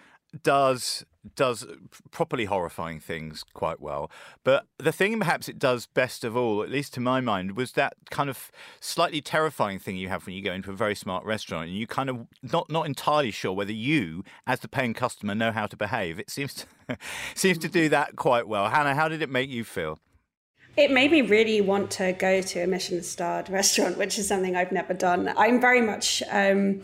does 0.43 1.05
does 1.35 1.67
properly 2.11 2.45
horrifying 2.45 3.01
things 3.01 3.45
quite 3.55 3.81
well. 3.81 4.11
But 4.45 4.67
the 4.79 4.93
thing 4.93 5.19
perhaps 5.19 5.49
it 5.49 5.59
does 5.59 5.87
best 5.87 6.25
of 6.25 6.37
all, 6.37 6.63
at 6.63 6.71
least 6.71 6.95
to 6.95 7.01
my 7.01 7.21
mind, 7.21 7.57
was 7.57 7.73
that 7.73 7.95
kind 8.11 8.31
of 8.31 8.51
slightly 8.81 9.21
terrifying 9.21 9.79
thing 9.79 9.97
you 9.97 10.09
have 10.09 10.27
when 10.27 10.35
you 10.35 10.43
go 10.43 10.53
into 10.53 10.71
a 10.71 10.77
very 10.77 10.95
smart 10.95 11.25
restaurant 11.25 11.69
and 11.69 11.77
you 11.77 11.87
kind 11.87 12.09
of 12.09 12.27
not 12.43 12.71
not 12.71 12.87
entirely 12.87 13.31
sure 13.31 13.53
whether 13.53 13.73
you, 13.73 14.23
as 14.47 14.61
the 14.61 14.69
paying 14.69 14.95
customer, 14.95 15.35
know 15.35 15.53
how 15.53 15.67
to 15.67 15.77
behave. 15.77 16.19
It 16.19 16.31
seems 16.31 16.55
to 16.55 16.67
seems 17.35 17.59
to 17.59 17.69
do 17.69 17.89
that 17.89 18.17
quite 18.17 18.47
well. 18.47 18.69
Hannah, 18.69 18.95
how 18.95 19.09
did 19.09 19.23
it 19.23 19.31
make 19.31 19.51
you 19.51 19.65
feel? 19.65 19.99
It 20.77 20.91
made 20.91 21.11
me 21.11 21.23
really 21.23 21.63
want 21.63 21.91
to 21.93 22.13
go 22.13 22.43
to 22.43 22.61
a 22.61 22.67
Michelin 22.67 23.03
starred 23.03 23.49
restaurant, 23.49 23.97
which 24.03 24.19
is 24.19 24.29
something 24.29 24.57
I've 24.57 24.73
never 24.73 24.95
done. 24.95 25.33
I'm 25.37 25.61
very 25.61 25.81
much 25.81 26.23
um, 26.31 26.83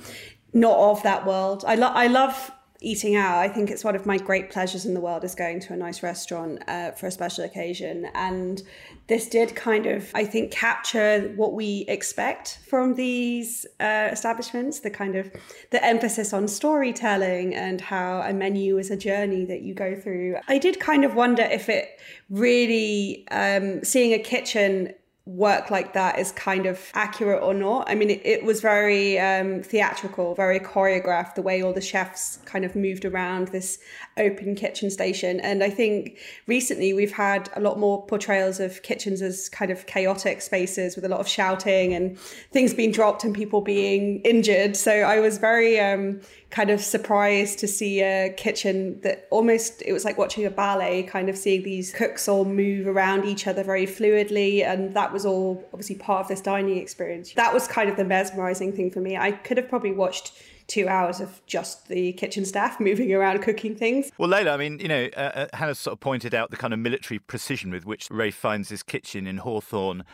not 0.53 0.79
of 0.79 1.03
that 1.03 1.27
world. 1.27 1.65
I, 1.67 1.75
lo- 1.75 1.89
I 1.89 2.07
love 2.07 2.51
eating 2.83 3.17
out. 3.17 3.39
I 3.39 3.49
think 3.49 3.71
it's 3.71 3.85
one 3.85 3.97
of 3.97 4.07
my 4.07 4.19
great 4.19 4.51
pleasures 4.51 4.85
in 4.85 4.95
the 4.95 5.01
world 5.01 5.25
is 5.25 5.35
going 5.35 5.61
to 5.61 5.73
a 5.73 5.77
nice 5.77 6.03
restaurant 6.03 6.63
uh, 6.69 6.91
for 6.93 7.07
a 7.07 7.11
special 7.11 7.45
occasion. 7.45 8.09
And 8.15 8.63
this 9.07 9.29
did 9.29 9.55
kind 9.55 9.87
of, 9.87 10.11
I 10.15 10.25
think, 10.25 10.51
capture 10.51 11.33
what 11.37 11.55
we 11.55 11.85
expect 11.89 12.59
from 12.69 12.95
these 12.95 13.67
uh, 13.81 14.09
establishments. 14.11 14.81
The 14.81 14.91
kind 14.91 15.17
of 15.17 15.31
the 15.71 15.85
emphasis 15.85 16.33
on 16.33 16.49
storytelling 16.49 17.55
and 17.55 17.81
how 17.81 18.21
a 18.23 18.33
menu 18.33 18.79
is 18.79 18.91
a 18.91 18.97
journey 18.97 19.45
that 19.47 19.63
you 19.63 19.75
go 19.75 19.95
through. 19.95 20.37
I 20.49 20.59
did 20.59 20.81
kind 20.81 21.05
of 21.05 21.15
wonder 21.15 21.43
if 21.43 21.69
it 21.69 22.01
really 22.31 23.27
um, 23.31 23.85
seeing 23.85 24.13
a 24.13 24.19
kitchen 24.19 24.95
work 25.25 25.71
like 25.71 25.93
that 25.93 26.19
is 26.19 26.33
kind 26.33 26.67
of 26.67 26.91
accurate 26.95 27.41
or 27.43 27.55
not. 27.55 27.89
I 27.89 27.95
mean, 27.95 28.11
it, 28.11 28.21
it 28.25 28.45
was 28.45 28.61
very 28.61 29.21
um, 29.21 29.63
theatrical, 29.63 30.35
very 30.35 30.59
choreographed, 30.59 31.37
the 31.37 31.43
way 31.43 31.63
all 31.63 31.73
the 31.73 31.81
chefs 31.81 32.39
kind 32.45 32.65
of 32.65 32.75
moved 32.75 33.05
around 33.05 33.49
this 33.49 33.79
open 34.17 34.57
kitchen 34.57 34.91
station. 34.91 35.39
And 35.39 35.63
I 35.63 35.71
think 35.71 36.19
recently 36.49 36.93
we've 36.93 37.13
had 37.13 37.49
a 37.55 37.61
lot 37.61 37.79
more 37.79 38.05
portrayals 38.07 38.59
of 38.59 38.83
kitchens 38.83 39.23
as 39.23 39.49
kind 39.49 39.71
of 39.71 39.87
chaotic 39.87 40.43
spaces 40.43 40.97
with 40.97 41.05
a 41.05 41.09
lot 41.09 41.21
of 41.21 41.29
shouting 41.29 41.95
and 41.95 42.19
things 42.51 42.75
being 42.75 42.91
dropped 42.91 43.23
and 43.23 43.33
people 43.33 43.61
being 43.61 44.21
injured. 44.23 44.77
So 44.77 44.91
I 44.91 45.21
was 45.21 45.39
very 45.39 45.79
um, 45.79 46.21
kind 46.53 46.71
of 46.71 46.83
surprised 46.83 47.59
to 47.59 47.67
see 47.67 48.03
a 48.03 48.31
kitchen 48.37 49.01
that 49.01 49.27
almost 49.31 49.83
it 49.87 49.93
was 49.93 50.05
like 50.05 50.19
watching 50.19 50.45
a 50.45 50.51
ballet, 50.51 51.03
kind 51.03 51.31
of 51.31 51.37
seeing 51.37 51.63
these 51.63 51.93
cooks 51.93 52.29
all 52.29 52.45
move 52.45 52.87
around 52.87 53.25
each 53.25 53.47
other 53.47 53.65
very 53.65 53.87
fluidly. 53.87 54.63
And 54.63 54.95
that 54.95 55.13
was 55.13 55.25
all 55.25 55.67
obviously 55.73 55.97
part 55.97 56.21
of 56.21 56.29
this 56.29 56.43
dining 56.43 56.77
experience. 56.77 57.33
That 57.33 57.55
was 57.55 57.67
kind 57.67 57.89
of 57.89 57.97
the 57.97 58.05
mesmerizing 58.05 58.73
thing 58.73 58.91
for 58.91 59.01
me. 59.01 59.17
I 59.17 59.33
could 59.33 59.57
have 59.57 59.69
probably 59.69 59.93
watched 59.93 60.33
two 60.67 60.89
hours 60.89 61.21
of 61.21 61.41
just 61.47 61.89
the 61.89 62.13
kitchen 62.13 62.45
staff 62.45 62.79
moving 62.81 63.13
around 63.15 63.41
cooking 63.43 63.75
things. 63.75 64.13
Well, 64.19 64.29
Leila, 64.29 64.53
I 64.53 64.57
mean, 64.59 64.79
you 64.79 64.89
know, 64.89 65.09
uh, 65.17 65.21
uh, 65.35 65.47
Hannah 65.55 65.75
sort 65.75 65.93
of 65.95 66.01
pointed 66.01 66.35
out 66.35 66.51
the 66.51 66.59
kind 66.59 66.75
of 66.75 66.79
military 66.79 67.19
precision 67.19 67.71
with 67.71 67.87
which 67.87 68.11
Ralph 68.11 68.35
Fiennes 68.35 68.69
his 68.69 68.83
kitchen 68.83 69.27
in 69.27 69.39
Hawthorn 69.39 70.05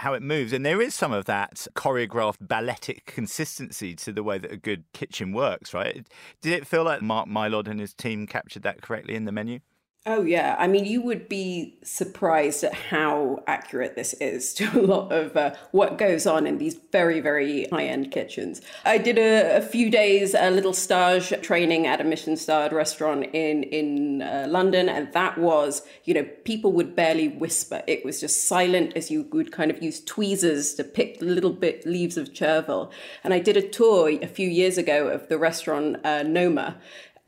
how 0.00 0.14
it 0.14 0.22
moves. 0.22 0.52
And 0.52 0.64
there 0.64 0.82
is 0.82 0.94
some 0.94 1.12
of 1.12 1.24
that 1.26 1.66
choreographed 1.74 2.38
balletic 2.40 3.06
consistency 3.06 3.94
to 3.96 4.12
the 4.12 4.22
way 4.22 4.38
that 4.38 4.52
a 4.52 4.56
good 4.56 4.84
kitchen 4.92 5.32
works, 5.32 5.72
right? 5.72 6.06
Did 6.42 6.52
it 6.52 6.66
feel 6.66 6.84
like 6.84 7.02
Mark 7.02 7.28
Mylod 7.28 7.68
and 7.68 7.80
his 7.80 7.94
team 7.94 8.26
captured 8.26 8.62
that 8.62 8.82
correctly 8.82 9.14
in 9.14 9.24
the 9.24 9.32
menu? 9.32 9.60
Oh, 10.06 10.22
yeah. 10.22 10.56
I 10.58 10.66
mean, 10.66 10.86
you 10.86 11.02
would 11.02 11.28
be 11.28 11.78
surprised 11.82 12.64
at 12.64 12.72
how 12.72 13.44
accurate 13.46 13.96
this 13.96 14.14
is 14.14 14.54
to 14.54 14.64
a 14.78 14.80
lot 14.80 15.12
of 15.12 15.36
uh, 15.36 15.54
what 15.72 15.98
goes 15.98 16.26
on 16.26 16.46
in 16.46 16.56
these 16.56 16.74
very, 16.90 17.20
very 17.20 17.66
high 17.66 17.84
end 17.84 18.10
kitchens. 18.10 18.62
I 18.86 18.96
did 18.96 19.18
a, 19.18 19.58
a, 19.58 19.60
few 19.60 19.90
days, 19.90 20.34
a 20.34 20.50
little 20.50 20.72
stage 20.72 21.34
training 21.42 21.86
at 21.86 22.00
a 22.00 22.04
Michelin 22.04 22.38
starred 22.38 22.72
restaurant 22.72 23.24
in, 23.34 23.62
in 23.64 24.22
uh, 24.22 24.46
London, 24.48 24.88
and 24.88 25.12
that 25.12 25.36
was, 25.36 25.82
you 26.04 26.14
know, 26.14 26.24
people 26.44 26.72
would 26.72 26.96
barely 26.96 27.28
whisper. 27.28 27.82
It 27.86 28.02
was 28.02 28.20
just 28.20 28.48
silent 28.48 28.96
as 28.96 29.10
you 29.10 29.28
would 29.32 29.52
kind 29.52 29.70
of 29.70 29.82
use 29.82 30.02
tweezers 30.02 30.72
to 30.76 30.84
pick 30.84 31.20
little 31.20 31.52
bit 31.52 31.84
leaves 31.84 32.16
of 32.16 32.32
chervil. 32.32 32.90
And 33.22 33.34
I 33.34 33.38
did 33.38 33.58
a 33.58 33.68
tour 33.68 34.08
a 34.08 34.26
few 34.26 34.48
years 34.48 34.78
ago 34.78 35.08
of 35.08 35.28
the 35.28 35.36
restaurant 35.36 35.98
uh, 36.06 36.22
Noma 36.22 36.78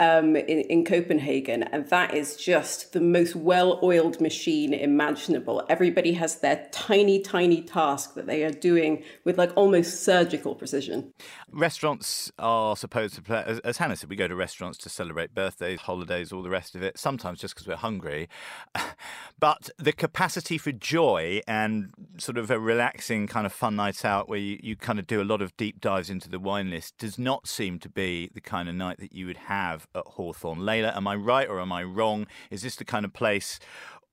um, 0.02 0.35
in, 0.35 0.61
in 0.62 0.85
Copenhagen, 0.85 1.62
and 1.62 1.88
that 1.90 2.12
is 2.12 2.35
just 2.35 2.92
the 2.92 3.00
most 3.00 3.37
well 3.37 3.78
oiled 3.85 4.21
machine 4.21 4.75
imaginable. 4.75 5.64
Everybody 5.68 6.12
has 6.14 6.40
their 6.40 6.66
tiny, 6.73 7.21
tiny 7.21 7.62
task 7.62 8.14
that 8.14 8.26
they 8.26 8.42
are 8.42 8.50
doing 8.50 9.04
with 9.25 9.38
like 9.38 9.52
almost 9.54 10.02
surgical 10.02 10.56
precision. 10.56 11.12
Restaurants 11.52 12.32
are 12.40 12.76
supposed 12.76 13.14
to 13.14 13.23
play, 13.23 13.44
as, 13.47 13.61
as 13.61 13.76
Hannah 13.76 13.94
said, 13.94 14.11
we 14.11 14.16
go 14.16 14.26
to 14.26 14.35
restaurants 14.35 14.76
to 14.78 14.88
celebrate 14.88 15.37
birthdays, 15.37 15.82
holidays, 15.82 16.32
all 16.32 16.42
the 16.42 16.50
rest 16.50 16.75
of 16.75 16.82
it, 16.82 16.99
sometimes 16.99 17.38
just 17.38 17.54
because 17.54 17.68
we're 17.68 17.76
hungry. 17.76 18.28
but 19.38 19.71
the 19.78 19.92
capacity 19.92 20.59
for 20.59 20.73
joy 20.73 21.40
and 21.47 21.90
sort 22.18 22.38
of 22.38 22.50
a 22.50 22.59
relaxing 22.59 23.28
kind 23.28 23.47
of 23.47 23.52
fun 23.52 23.76
night 23.76 24.04
out 24.04 24.28
where 24.28 24.40
you, 24.40 24.59
you 24.62 24.75
kind 24.75 24.99
of 24.99 25.06
do 25.06 25.23
a 25.23 25.25
lot 25.25 25.40
of 25.40 25.56
deep 25.56 25.80
dives 25.80 26.11
into 26.11 26.28
the 26.28 26.40
wine 26.40 26.71
list 26.71 26.99
does 26.99 27.21
not 27.21 27.47
seem 27.47 27.78
to 27.78 27.88
be 27.88 28.28
the 28.35 28.40
kind 28.40 28.68
of 28.68 28.75
night 28.75 28.99
that 28.99 29.12
you 29.12 29.26
would 29.26 29.37
have 29.37 29.87
at 29.94 30.04
Hawthorn. 30.06 30.64
Leila, 30.64 30.92
am 30.96 31.06
I 31.06 31.14
right 31.14 31.49
or 31.49 31.61
am 31.61 31.72
I 31.72 31.82
wrong? 31.82 32.26
Is 32.50 32.62
this 32.62 32.76
the 32.76 32.84
kind 32.84 33.04
of 33.04 33.12
place 33.12 33.58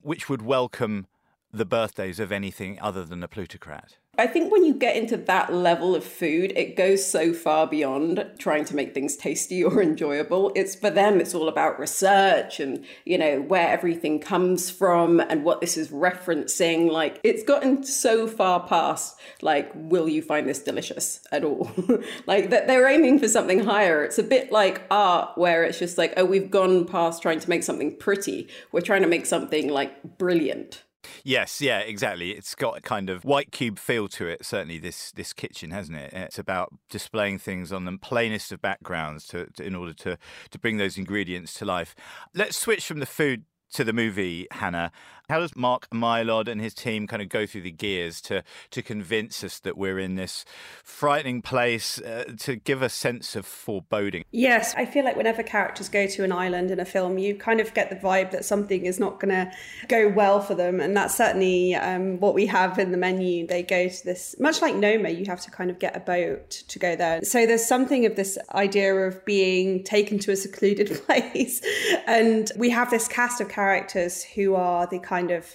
which 0.00 0.28
would 0.28 0.42
welcome 0.42 1.06
the 1.52 1.64
birthdays 1.64 2.20
of 2.20 2.30
anything 2.30 2.78
other 2.80 3.04
than 3.04 3.22
a 3.22 3.28
plutocrat? 3.28 3.96
I 4.20 4.26
think 4.26 4.52
when 4.52 4.66
you 4.66 4.74
get 4.74 4.96
into 4.96 5.16
that 5.16 5.50
level 5.50 5.94
of 5.94 6.04
food, 6.04 6.52
it 6.54 6.76
goes 6.76 7.06
so 7.06 7.32
far 7.32 7.66
beyond 7.66 8.30
trying 8.36 8.66
to 8.66 8.76
make 8.76 8.92
things 8.92 9.16
tasty 9.16 9.64
or 9.64 9.80
enjoyable. 9.82 10.52
It's 10.54 10.74
for 10.74 10.90
them, 10.90 11.22
it's 11.22 11.34
all 11.34 11.48
about 11.48 11.80
research 11.80 12.60
and, 12.60 12.84
you 13.06 13.16
know, 13.16 13.40
where 13.40 13.66
everything 13.66 14.20
comes 14.20 14.68
from 14.68 15.20
and 15.20 15.42
what 15.42 15.62
this 15.62 15.78
is 15.78 15.88
referencing. 15.88 16.90
Like, 16.90 17.18
it's 17.24 17.42
gotten 17.42 17.82
so 17.82 18.26
far 18.26 18.60
past, 18.60 19.18
like, 19.40 19.70
will 19.74 20.06
you 20.06 20.20
find 20.20 20.46
this 20.46 20.62
delicious 20.62 21.26
at 21.32 21.42
all? 21.42 21.70
like, 22.26 22.50
that 22.50 22.66
they're 22.66 22.88
aiming 22.88 23.20
for 23.20 23.28
something 23.28 23.60
higher. 23.60 24.04
It's 24.04 24.18
a 24.18 24.22
bit 24.22 24.52
like 24.52 24.82
art, 24.90 25.38
where 25.38 25.64
it's 25.64 25.78
just 25.78 25.96
like, 25.96 26.12
oh, 26.18 26.26
we've 26.26 26.50
gone 26.50 26.84
past 26.84 27.22
trying 27.22 27.40
to 27.40 27.48
make 27.48 27.62
something 27.62 27.96
pretty. 27.96 28.48
We're 28.70 28.82
trying 28.82 29.00
to 29.00 29.08
make 29.08 29.24
something 29.24 29.70
like 29.70 30.18
brilliant. 30.18 30.82
Yes, 31.24 31.60
yeah, 31.60 31.78
exactly. 31.78 32.32
It's 32.32 32.54
got 32.54 32.78
a 32.78 32.80
kind 32.80 33.08
of 33.10 33.24
white 33.24 33.52
cube 33.52 33.78
feel 33.78 34.08
to 34.08 34.26
it. 34.26 34.44
Certainly, 34.44 34.78
this 34.78 35.12
this 35.12 35.32
kitchen 35.32 35.70
hasn't 35.70 35.96
it? 35.96 36.12
It's 36.12 36.38
about 36.38 36.72
displaying 36.90 37.38
things 37.38 37.72
on 37.72 37.84
the 37.84 37.96
plainest 37.98 38.52
of 38.52 38.60
backgrounds 38.60 39.26
to, 39.28 39.46
to 39.56 39.64
in 39.64 39.74
order 39.74 39.94
to 39.94 40.18
to 40.50 40.58
bring 40.58 40.76
those 40.76 40.98
ingredients 40.98 41.54
to 41.54 41.64
life. 41.64 41.94
Let's 42.34 42.56
switch 42.56 42.86
from 42.86 43.00
the 43.00 43.06
food 43.06 43.44
to 43.72 43.84
the 43.84 43.92
movie, 43.92 44.46
Hannah. 44.50 44.90
How 45.30 45.38
does 45.38 45.54
Mark 45.54 45.88
Mylod 45.90 46.48
and 46.48 46.60
his 46.60 46.74
team 46.74 47.06
kind 47.06 47.22
of 47.22 47.28
go 47.28 47.46
through 47.46 47.60
the 47.60 47.70
gears 47.70 48.20
to 48.22 48.42
to 48.70 48.82
convince 48.82 49.44
us 49.44 49.60
that 49.60 49.78
we're 49.78 50.00
in 50.00 50.16
this 50.16 50.44
frightening 50.82 51.40
place, 51.40 52.00
uh, 52.00 52.24
to 52.40 52.56
give 52.56 52.82
a 52.82 52.88
sense 52.88 53.36
of 53.36 53.46
foreboding? 53.46 54.24
Yes, 54.32 54.74
I 54.76 54.86
feel 54.86 55.04
like 55.04 55.16
whenever 55.16 55.44
characters 55.44 55.88
go 55.88 56.08
to 56.08 56.24
an 56.24 56.32
island 56.32 56.72
in 56.72 56.80
a 56.80 56.84
film, 56.84 57.16
you 57.16 57.36
kind 57.36 57.60
of 57.60 57.72
get 57.74 57.90
the 57.90 57.96
vibe 57.96 58.32
that 58.32 58.44
something 58.44 58.84
is 58.84 58.98
not 58.98 59.20
going 59.20 59.30
to 59.30 59.52
go 59.86 60.08
well 60.08 60.40
for 60.40 60.56
them, 60.56 60.80
and 60.80 60.96
that's 60.96 61.16
certainly 61.16 61.76
um, 61.76 62.18
what 62.18 62.34
we 62.34 62.46
have 62.46 62.80
in 62.80 62.90
the 62.90 62.98
menu. 62.98 63.46
They 63.46 63.62
go 63.62 63.88
to 63.88 64.04
this, 64.04 64.34
much 64.40 64.60
like 64.60 64.74
Noma, 64.74 65.10
you 65.10 65.26
have 65.26 65.40
to 65.42 65.50
kind 65.52 65.70
of 65.70 65.78
get 65.78 65.96
a 65.96 66.00
boat 66.00 66.50
to 66.50 66.78
go 66.80 66.96
there. 66.96 67.22
So 67.22 67.46
there's 67.46 67.66
something 67.66 68.04
of 68.04 68.16
this 68.16 68.36
idea 68.52 68.96
of 68.96 69.24
being 69.24 69.84
taken 69.84 70.18
to 70.20 70.32
a 70.32 70.36
secluded 70.36 70.88
place, 71.06 71.62
and 72.08 72.50
we 72.56 72.70
have 72.70 72.90
this 72.90 73.06
cast 73.06 73.40
of 73.40 73.48
characters 73.48 74.24
who 74.24 74.56
are 74.56 74.88
the 74.88 74.98
kind 74.98 75.19
kind 75.20 75.30
of 75.30 75.46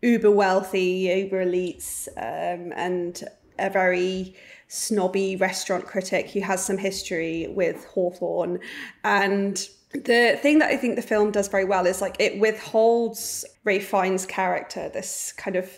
uber 0.00 0.30
wealthy, 0.30 1.10
uber 1.22 1.44
elites, 1.44 2.08
um, 2.16 2.72
and 2.76 3.24
a 3.58 3.68
very 3.68 4.34
snobby 4.68 5.34
restaurant 5.36 5.84
critic 5.86 6.30
who 6.30 6.40
has 6.40 6.64
some 6.64 6.78
history 6.78 7.48
with 7.48 7.84
Hawthorn. 7.86 8.60
And 9.02 9.56
the 9.92 10.38
thing 10.40 10.58
that 10.60 10.70
I 10.70 10.76
think 10.76 10.94
the 10.94 11.02
film 11.02 11.32
does 11.32 11.48
very 11.48 11.64
well 11.64 11.86
is 11.86 12.00
like 12.00 12.16
it 12.20 12.38
withholds 12.38 13.44
Ralph 13.64 13.82
Fiennes' 13.82 14.26
character, 14.26 14.88
this 14.88 15.32
kind 15.36 15.56
of 15.56 15.68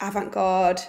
avant 0.00 0.32
garde 0.32 0.80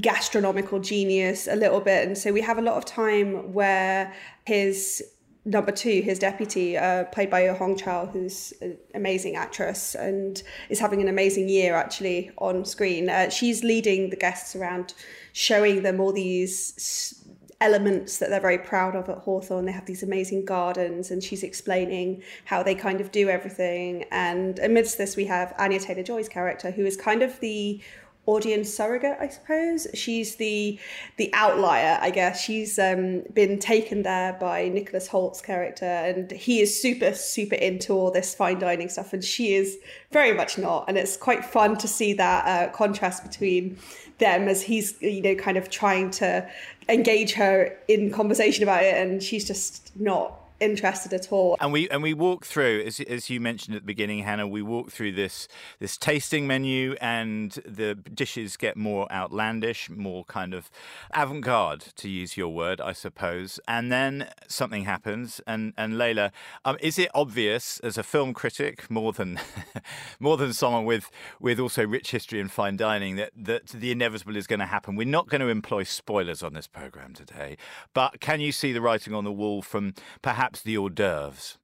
gastronomical 0.00 0.78
genius 0.78 1.48
a 1.48 1.56
little 1.56 1.80
bit. 1.80 2.06
And 2.06 2.16
so 2.18 2.32
we 2.32 2.42
have 2.42 2.58
a 2.58 2.62
lot 2.62 2.76
of 2.76 2.84
time 2.84 3.52
where 3.52 4.12
his 4.44 5.02
number 5.44 5.72
two, 5.72 6.02
his 6.02 6.18
deputy, 6.18 6.76
uh, 6.76 7.04
played 7.04 7.30
by 7.30 7.46
Hong 7.48 7.76
Chau, 7.76 8.06
who's 8.06 8.52
an 8.60 8.76
amazing 8.94 9.36
actress 9.36 9.94
and 9.94 10.42
is 10.68 10.78
having 10.78 11.00
an 11.00 11.08
amazing 11.08 11.48
year 11.48 11.74
actually 11.74 12.30
on 12.38 12.64
screen. 12.64 13.08
Uh, 13.08 13.30
she's 13.30 13.64
leading 13.64 14.10
the 14.10 14.16
guests 14.16 14.54
around, 14.54 14.94
showing 15.32 15.82
them 15.82 16.00
all 16.00 16.12
these 16.12 17.16
elements 17.60 18.18
that 18.18 18.30
they're 18.30 18.40
very 18.40 18.58
proud 18.58 18.96
of 18.96 19.08
at 19.08 19.18
Hawthorn. 19.18 19.66
They 19.66 19.72
have 19.72 19.86
these 19.86 20.02
amazing 20.02 20.44
gardens, 20.44 21.10
and 21.10 21.22
she's 21.22 21.42
explaining 21.42 22.22
how 22.46 22.62
they 22.62 22.74
kind 22.74 23.00
of 23.00 23.12
do 23.12 23.28
everything. 23.28 24.04
And 24.10 24.58
amidst 24.58 24.96
this, 24.98 25.16
we 25.16 25.26
have 25.26 25.54
Anya 25.58 25.78
Taylor 25.78 26.02
Joy's 26.02 26.28
character, 26.28 26.70
who 26.70 26.86
is 26.86 26.96
kind 26.96 27.22
of 27.22 27.38
the 27.40 27.80
audience 28.26 28.72
surrogate, 28.72 29.16
I 29.20 29.28
suppose. 29.28 29.86
She's 29.94 30.36
the 30.36 30.78
the 31.16 31.30
outlier, 31.32 31.98
I 32.00 32.10
guess. 32.10 32.40
She's 32.40 32.78
um, 32.78 33.22
been 33.32 33.58
taken 33.58 34.02
there 34.02 34.34
by 34.34 34.68
Nicholas 34.68 35.08
Hoult's 35.08 35.40
character, 35.40 35.84
and 35.84 36.30
he 36.30 36.60
is 36.60 36.80
super, 36.80 37.14
super 37.14 37.56
into 37.56 37.92
all 37.92 38.10
this 38.10 38.34
fine 38.34 38.58
dining 38.58 38.88
stuff, 38.88 39.12
and 39.12 39.24
she 39.24 39.54
is 39.54 39.78
very 40.12 40.32
much 40.32 40.58
not. 40.58 40.84
And 40.88 40.96
it's 40.96 41.16
quite 41.16 41.44
fun 41.44 41.76
to 41.78 41.88
see 41.88 42.12
that 42.14 42.46
uh, 42.46 42.72
contrast 42.72 43.22
between 43.22 43.78
them 44.18 44.48
as 44.48 44.62
he's, 44.62 45.00
you 45.00 45.22
know, 45.22 45.34
kind 45.34 45.56
of 45.56 45.70
trying 45.70 46.10
to 46.10 46.48
engage 46.88 47.32
her 47.32 47.76
in 47.88 48.10
conversation 48.10 48.62
about 48.62 48.82
it, 48.84 48.94
and 48.96 49.22
she's 49.22 49.44
just 49.44 49.92
not 49.98 50.36
interested 50.60 51.12
at 51.12 51.32
all. 51.32 51.56
And 51.60 51.72
we 51.72 51.88
and 51.88 52.02
we 52.02 52.14
walk 52.14 52.44
through, 52.44 52.82
as, 52.86 53.00
as 53.00 53.30
you 53.30 53.40
mentioned 53.40 53.74
at 53.74 53.82
the 53.82 53.86
beginning, 53.86 54.22
Hannah. 54.22 54.46
We 54.46 54.62
walk 54.62 54.90
through 54.90 55.12
this 55.12 55.48
this 55.78 55.96
tasting 55.96 56.46
menu, 56.46 56.94
and 57.00 57.52
the 57.64 57.94
dishes 57.94 58.56
get 58.56 58.76
more 58.76 59.10
outlandish, 59.10 59.90
more 59.90 60.24
kind 60.24 60.54
of 60.54 60.70
avant-garde, 61.14 61.80
to 61.96 62.08
use 62.08 62.36
your 62.36 62.50
word, 62.50 62.80
I 62.80 62.92
suppose. 62.92 63.58
And 63.66 63.90
then 63.90 64.28
something 64.46 64.84
happens, 64.84 65.40
and 65.46 65.72
and 65.76 65.98
Leila, 65.98 66.32
um, 66.64 66.76
is 66.80 66.98
it 66.98 67.10
obvious 67.14 67.80
as 67.80 67.96
a 67.98 68.02
film 68.02 68.34
critic, 68.34 68.90
more 68.90 69.12
than 69.12 69.40
more 70.20 70.36
than 70.36 70.52
someone 70.52 70.84
with 70.84 71.10
with 71.40 71.58
also 71.58 71.86
rich 71.86 72.10
history 72.10 72.40
in 72.40 72.48
fine 72.48 72.76
dining, 72.76 73.16
that 73.16 73.32
that 73.34 73.68
the 73.68 73.90
inevitable 73.90 74.36
is 74.36 74.46
going 74.46 74.60
to 74.60 74.66
happen? 74.66 74.96
We're 74.96 75.06
not 75.06 75.28
going 75.28 75.40
to 75.40 75.48
employ 75.48 75.84
spoilers 75.84 76.42
on 76.42 76.52
this 76.52 76.66
program 76.66 77.14
today, 77.14 77.56
but 77.94 78.20
can 78.20 78.40
you 78.40 78.52
see 78.52 78.72
the 78.72 78.80
writing 78.80 79.14
on 79.14 79.24
the 79.24 79.32
wall 79.32 79.62
from 79.62 79.94
perhaps 80.22 80.49
perhaps 80.50 80.62
the 80.62 80.76
hors 80.76 80.90
d'oeuvres? 80.90 81.56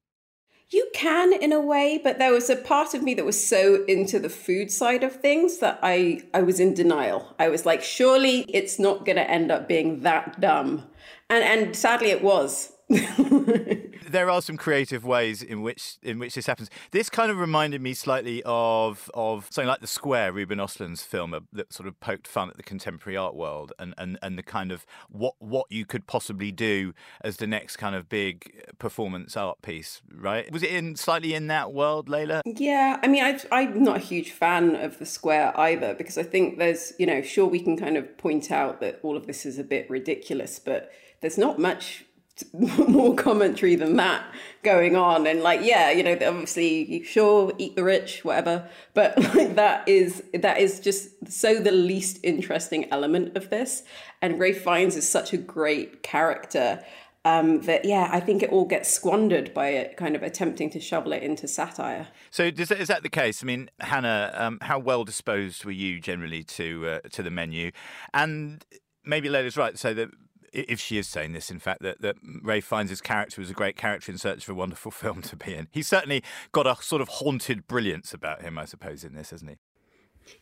You 0.69 0.89
can 0.95 1.33
in 1.33 1.53
a 1.53 1.61
way, 1.61 2.01
but 2.03 2.19
there 2.19 2.33
was 2.33 2.51
a 2.51 2.57
part 2.57 2.95
of 2.95 3.03
me 3.03 3.15
that 3.15 3.25
was 3.25 3.47
so 3.47 3.85
into 3.87 4.19
the 4.19 4.29
food 4.29 4.71
side 4.71 5.05
of 5.05 5.21
things 5.21 5.59
that 5.59 5.79
I 5.83 6.23
I 6.35 6.43
was 6.43 6.59
in 6.59 6.75
denial. 6.75 7.35
I 7.39 7.49
was 7.49 7.65
like, 7.65 7.83
surely 7.83 8.41
it's 8.49 8.79
not 8.79 9.05
going 9.05 9.17
to 9.17 9.31
end 9.31 9.53
up 9.53 9.69
being 9.69 10.01
that 10.01 10.41
dumb. 10.41 10.85
And 11.31 11.45
and 11.45 11.77
sadly 11.77 12.11
it 12.11 12.23
was. 12.23 12.73
there 12.89 14.31
are 14.31 14.41
some 14.41 14.57
creative 14.57 15.05
ways 15.05 15.43
in 15.43 15.61
which 15.63 15.99
in 16.03 16.21
which 16.21 16.37
this 16.37 16.47
happens. 16.47 16.71
This 16.93 17.11
kind 17.11 17.33
of 17.33 17.39
reminded 17.39 17.81
me 17.81 17.95
slightly 17.95 18.43
of 18.45 19.11
of 19.13 19.49
something 19.51 19.69
like 19.69 19.81
The 19.81 19.89
Square, 19.89 20.33
Ruben 20.33 20.59
Östlund's 20.59 21.03
film 21.03 21.35
uh, 21.35 21.41
that 21.53 21.73
sort 21.73 21.89
of 21.89 21.99
poked 21.99 22.29
fun 22.29 22.49
at 22.49 22.57
the 22.57 22.63
contemporary 22.63 23.17
art 23.17 23.35
world 23.35 23.73
and, 23.81 23.93
and, 23.99 24.19
and 24.23 24.39
the 24.39 24.43
kind 24.45 24.71
of 24.71 24.87
what 25.09 25.35
what 25.41 25.67
you 25.69 25.85
could 25.85 26.07
possibly 26.07 26.53
do 26.53 26.95
as 27.23 27.39
the 27.39 27.47
next 27.49 27.77
kind 27.77 27.97
of 27.97 28.09
big 28.09 28.65
performance 28.79 29.37
art 29.37 29.63
piece, 29.63 30.01
right? 30.15 30.51
Was 30.53 30.63
it 30.63 30.71
in 30.71 30.95
slightly 30.95 31.35
in 31.35 31.49
that 31.49 31.73
world, 31.73 32.09
Leila? 32.09 32.43
Yeah, 32.45 33.01
I 33.03 33.09
mean, 33.09 33.25
I, 33.25 33.41
I'm 33.51 33.83
not 33.83 33.97
a 33.97 34.01
huge 34.01 34.31
fan 34.31 34.77
of 34.77 35.01
The 35.01 35.07
Square 35.07 35.59
either 35.59 35.95
because 35.95 36.17
I 36.17 36.23
think 36.23 36.59
there's, 36.59 36.93
you 37.01 37.07
know, 37.07 37.21
sure 37.21 37.47
we 37.47 37.61
can 37.61 37.77
kind 37.77 37.97
of 37.97 38.17
point 38.17 38.53
out 38.53 38.81
that 38.81 39.01
all 39.03 39.17
of 39.17 39.27
this 39.27 39.45
is 39.45 39.59
a 39.59 39.65
bit 39.65 39.91
ridiculous, 39.91 40.61
but 40.61 40.93
there's 41.21 41.39
not 41.39 41.59
much 41.59 42.05
more 42.53 43.15
commentary 43.15 43.77
than 43.77 43.97
that 43.97 44.25
going 44.63 44.97
on 44.97 45.27
and 45.27 45.43
like 45.43 45.61
yeah 45.63 45.91
you 45.91 46.03
know 46.03 46.13
obviously 46.13 46.85
you 46.85 47.05
sure 47.05 47.53
eat 47.59 47.77
the 47.77 47.85
rich 47.85 48.25
whatever 48.25 48.69
but 48.95 49.17
like 49.35 49.55
that 49.55 49.89
is 49.89 50.23
that 50.35 50.59
is 50.59 50.81
just 50.81 51.11
so 51.31 51.59
the 51.59 51.73
least 51.73 52.19
interesting 52.23 52.91
element 52.93 53.37
of 53.37 53.49
this 53.51 53.85
and 54.21 54.39
Ralph 54.39 54.59
Fiennes 54.59 54.97
is 54.97 55.09
such 55.09 55.33
a 55.33 55.37
great 55.37 56.03
character 56.03 56.83
um, 57.27 57.63
that 57.63 57.85
yeah, 57.85 58.09
I 58.13 58.21
think 58.21 58.45
it 58.45 58.51
all 58.51 58.65
gets 58.65 58.89
squandered 58.89 59.53
by 59.53 59.71
it 59.71 59.97
kind 59.97 60.15
of 60.15 60.23
attempting 60.23 60.71
to 60.71 60.81
shovel 60.81 61.13
it 61.13 61.25
into 61.25 61.49
satire. 61.49 62.07
So 62.31 62.53
does 62.53 62.71
is 62.71 62.87
that 62.87 63.03
the 63.03 63.09
case? 63.09 63.43
I 63.43 63.47
mean, 63.47 63.69
Hannah, 63.81 64.31
um, 64.35 64.59
how 64.63 64.79
well 64.79 65.03
disposed 65.03 65.65
were 65.65 65.73
you 65.73 65.99
generally 65.99 66.45
to 66.45 66.89
uh, 66.89 67.09
to 67.11 67.25
the 67.25 67.31
menu? 67.31 67.73
And 68.15 68.65
maybe 69.05 69.29
Leila's 69.29 69.57
right. 69.57 69.77
So 69.77 69.93
that 69.95 70.11
if 70.57 70.81
she 70.81 70.99
is 70.99 71.07
saying 71.07 71.33
this, 71.33 71.51
in 71.51 71.59
fact, 71.59 71.83
that, 71.83 72.01
that 72.01 72.17
Ralph 72.43 72.65
Fiennes 72.65 72.91
his 72.91 73.01
character 73.01 73.41
was 73.41 73.51
a 73.51 73.55
great 73.55 73.77
character 73.77 74.11
in 74.11 74.19
search 74.19 74.45
of 74.45 74.49
a 74.49 74.55
wonderful 74.55 74.91
film 75.03 75.23
to 75.23 75.37
be 75.37 75.55
in. 75.55 75.69
He's 75.71 75.87
certainly 75.87 76.23
got 76.53 76.67
a 76.67 76.77
sort 76.83 77.03
of 77.03 77.09
haunted 77.09 77.67
brilliance 77.67 78.15
about 78.15 78.43
him, 78.43 78.59
I 78.59 78.65
suppose, 78.65 79.05
in 79.05 79.15
this, 79.15 79.31
hasn't 79.31 79.51
he? 79.51 79.57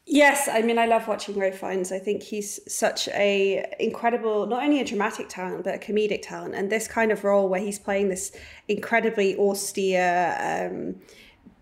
Yes, 0.06 0.48
I 0.50 0.62
mean 0.62 0.78
I 0.78 0.86
love 0.86 1.06
watching 1.08 1.38
Ralph 1.38 1.58
Fiennes. 1.58 1.92
I 1.92 1.98
think 1.98 2.22
he's 2.22 2.58
such 2.72 3.06
a 3.08 3.70
incredible, 3.78 4.46
not 4.46 4.62
only 4.62 4.80
a 4.80 4.84
dramatic 4.84 5.28
talent 5.28 5.64
but 5.64 5.74
a 5.74 5.78
comedic 5.78 6.22
talent. 6.22 6.54
And 6.54 6.72
this 6.72 6.88
kind 6.88 7.12
of 7.12 7.22
role 7.22 7.50
where 7.50 7.60
he's 7.60 7.78
playing 7.78 8.08
this 8.08 8.32
incredibly 8.66 9.36
austere, 9.36 10.36
um, 10.40 11.02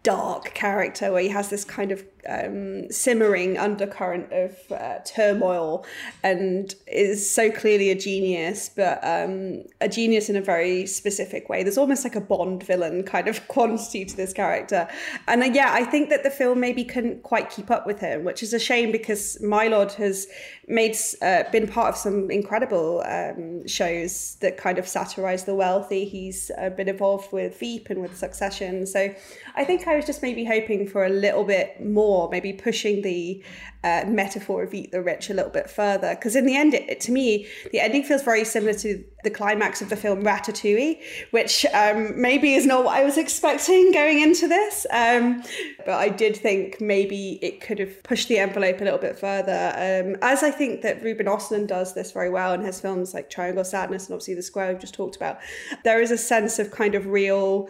dark 0.04 0.54
character, 0.54 1.10
where 1.10 1.22
he 1.22 1.28
has 1.30 1.48
this 1.48 1.64
kind 1.64 1.90
of 1.90 2.04
um, 2.28 2.90
simmering 2.90 3.58
undercurrent 3.58 4.32
of 4.32 4.56
uh, 4.70 4.98
turmoil 5.04 5.84
and 6.22 6.74
is 6.86 7.28
so 7.28 7.50
clearly 7.50 7.90
a 7.90 7.94
genius, 7.94 8.70
but 8.74 8.98
um, 9.02 9.64
a 9.80 9.88
genius 9.88 10.28
in 10.28 10.36
a 10.36 10.40
very 10.40 10.86
specific 10.86 11.48
way. 11.48 11.62
There's 11.62 11.78
almost 11.78 12.04
like 12.04 12.16
a 12.16 12.20
Bond 12.20 12.62
villain 12.62 13.02
kind 13.02 13.28
of 13.28 13.46
quantity 13.48 14.04
to 14.04 14.16
this 14.16 14.32
character. 14.32 14.88
And 15.26 15.42
uh, 15.42 15.46
yeah, 15.46 15.70
I 15.72 15.84
think 15.84 16.10
that 16.10 16.22
the 16.22 16.30
film 16.30 16.60
maybe 16.60 16.84
couldn't 16.84 17.22
quite 17.22 17.50
keep 17.50 17.70
up 17.70 17.86
with 17.86 18.00
him, 18.00 18.24
which 18.24 18.42
is 18.42 18.52
a 18.52 18.58
shame 18.58 18.92
because 18.92 19.38
Mylod 19.42 19.92
has 19.94 20.26
made 20.68 20.96
uh, 21.20 21.42
been 21.50 21.66
part 21.66 21.88
of 21.88 21.96
some 21.96 22.30
incredible 22.30 23.02
um, 23.06 23.66
shows 23.66 24.36
that 24.40 24.56
kind 24.56 24.78
of 24.78 24.86
satirize 24.86 25.44
the 25.44 25.54
wealthy. 25.54 26.04
He's 26.04 26.50
uh, 26.58 26.70
been 26.70 26.88
involved 26.88 27.32
with 27.32 27.58
Veep 27.58 27.90
and 27.90 28.00
with 28.00 28.16
Succession. 28.16 28.86
So 28.86 29.12
I 29.54 29.64
think 29.64 29.86
I 29.86 29.96
was 29.96 30.06
just 30.06 30.22
maybe 30.22 30.44
hoping 30.44 30.86
for 30.86 31.04
a 31.04 31.08
little 31.08 31.44
bit 31.44 31.84
more 31.84 32.11
more, 32.12 32.28
maybe 32.30 32.52
pushing 32.52 33.02
the 33.02 33.42
uh, 33.84 34.04
metaphor 34.06 34.62
of 34.62 34.72
eat 34.74 34.92
the 34.92 35.02
rich 35.02 35.30
a 35.30 35.34
little 35.34 35.50
bit 35.50 35.68
further. 35.68 36.14
Because 36.14 36.36
in 36.36 36.46
the 36.46 36.56
end, 36.56 36.74
it, 36.74 37.00
to 37.00 37.12
me, 37.12 37.46
the 37.72 37.80
ending 37.80 38.04
feels 38.04 38.22
very 38.22 38.44
similar 38.44 38.74
to 38.74 39.04
the 39.24 39.30
climax 39.30 39.82
of 39.82 39.88
the 39.88 39.96
film 39.96 40.22
Ratatouille, 40.22 41.00
which 41.30 41.64
um, 41.74 42.20
maybe 42.20 42.54
is 42.54 42.66
not 42.66 42.84
what 42.84 42.96
I 42.96 43.04
was 43.04 43.16
expecting 43.18 43.92
going 43.92 44.20
into 44.20 44.46
this. 44.46 44.86
Um, 44.90 45.42
but 45.86 45.94
I 45.94 46.08
did 46.08 46.36
think 46.36 46.80
maybe 46.80 47.38
it 47.42 47.60
could 47.60 47.78
have 47.78 48.02
pushed 48.02 48.28
the 48.28 48.38
envelope 48.38 48.80
a 48.80 48.84
little 48.84 48.98
bit 48.98 49.18
further. 49.18 49.72
Um, 49.74 50.16
as 50.22 50.42
I 50.42 50.50
think 50.50 50.82
that 50.82 51.02
Ruben 51.02 51.26
Östlund 51.26 51.66
does 51.68 51.94
this 51.94 52.12
very 52.12 52.30
well 52.30 52.52
in 52.52 52.60
his 52.60 52.80
films 52.80 53.14
like 53.14 53.30
Triangle 53.30 53.64
Sadness 53.64 54.06
and 54.06 54.14
obviously 54.14 54.34
The 54.34 54.42
Square 54.42 54.68
we've 54.72 54.80
just 54.80 54.94
talked 54.94 55.16
about. 55.16 55.38
There 55.84 56.00
is 56.00 56.10
a 56.10 56.18
sense 56.18 56.58
of 56.58 56.70
kind 56.70 56.94
of 56.94 57.06
real, 57.06 57.68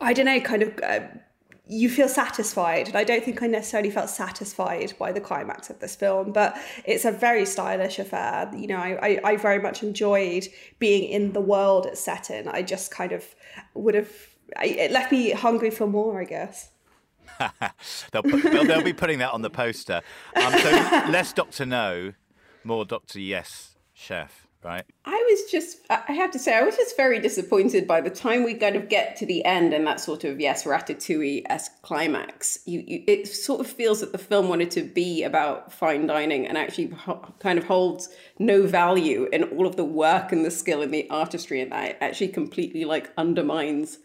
I 0.00 0.12
don't 0.12 0.26
know, 0.26 0.40
kind 0.40 0.62
of. 0.62 0.78
Uh, 0.82 1.00
you 1.72 1.88
feel 1.88 2.08
satisfied. 2.08 2.88
And 2.88 2.96
I 2.96 3.04
don't 3.04 3.24
think 3.24 3.42
I 3.42 3.46
necessarily 3.46 3.90
felt 3.90 4.10
satisfied 4.10 4.92
by 4.98 5.10
the 5.10 5.20
climax 5.20 5.70
of 5.70 5.80
this 5.80 5.96
film, 5.96 6.32
but 6.32 6.56
it's 6.84 7.04
a 7.04 7.10
very 7.10 7.46
stylish 7.46 7.98
affair. 7.98 8.50
You 8.54 8.66
know, 8.68 8.76
I, 8.76 9.18
I, 9.24 9.36
very 9.36 9.58
much 9.58 9.82
enjoyed 9.82 10.48
being 10.78 11.04
in 11.04 11.32
the 11.32 11.40
world 11.40 11.86
it's 11.86 12.00
set 12.00 12.30
in. 12.30 12.46
I 12.48 12.62
just 12.62 12.90
kind 12.90 13.12
of 13.12 13.24
would 13.74 13.94
have, 13.94 14.10
it 14.62 14.90
left 14.92 15.10
me 15.12 15.30
hungry 15.30 15.70
for 15.70 15.86
more, 15.86 16.20
I 16.20 16.24
guess. 16.24 16.70
they'll, 18.12 18.22
put, 18.22 18.42
they'll, 18.42 18.64
they'll, 18.64 18.82
be 18.82 18.92
putting 18.92 19.18
that 19.20 19.32
on 19.32 19.40
the 19.40 19.50
poster. 19.50 20.02
Um, 20.36 20.52
so 20.58 20.70
less 21.10 21.32
Doctor 21.32 21.64
No, 21.64 22.12
more 22.64 22.84
Doctor 22.84 23.18
Yes, 23.18 23.76
chef 23.94 24.41
right? 24.64 24.84
I 25.04 25.26
was 25.30 25.50
just, 25.50 25.78
I 25.90 26.12
have 26.12 26.30
to 26.32 26.38
say, 26.38 26.56
I 26.56 26.62
was 26.62 26.76
just 26.76 26.96
very 26.96 27.18
disappointed 27.20 27.86
by 27.86 28.00
the 28.00 28.10
time 28.10 28.44
we 28.44 28.54
kind 28.54 28.76
of 28.76 28.88
get 28.88 29.16
to 29.16 29.26
the 29.26 29.44
end 29.44 29.72
and 29.72 29.86
that 29.86 30.00
sort 30.00 30.24
of, 30.24 30.40
yes, 30.40 30.64
Ratatouille 30.64 31.42
esque 31.46 31.82
climax. 31.82 32.58
You, 32.66 32.84
you, 32.86 33.04
it 33.06 33.26
sort 33.26 33.60
of 33.60 33.66
feels 33.66 34.00
that 34.00 34.12
the 34.12 34.18
film 34.18 34.48
wanted 34.48 34.70
to 34.72 34.82
be 34.82 35.22
about 35.24 35.72
fine 35.72 36.06
dining 36.06 36.46
and 36.46 36.56
actually 36.56 36.94
kind 37.40 37.58
of 37.58 37.64
holds 37.64 38.08
no 38.38 38.66
value 38.66 39.28
in 39.32 39.44
all 39.44 39.66
of 39.66 39.76
the 39.76 39.84
work 39.84 40.32
and 40.32 40.44
the 40.44 40.50
skill 40.50 40.82
and 40.82 40.92
the 40.92 41.08
artistry, 41.10 41.60
and 41.60 41.72
that 41.72 41.98
actually 42.00 42.28
completely 42.28 42.84
like 42.84 43.12
undermines. 43.16 43.98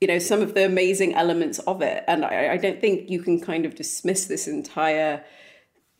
You 0.00 0.08
know, 0.08 0.18
some 0.18 0.40
of 0.40 0.54
the 0.54 0.64
amazing 0.64 1.14
elements 1.14 1.58
of 1.60 1.82
it. 1.82 2.04
And 2.08 2.24
I, 2.24 2.52
I 2.52 2.56
don't 2.56 2.80
think 2.80 3.10
you 3.10 3.20
can 3.22 3.38
kind 3.38 3.66
of 3.66 3.74
dismiss 3.74 4.24
this 4.24 4.48
entire 4.48 5.22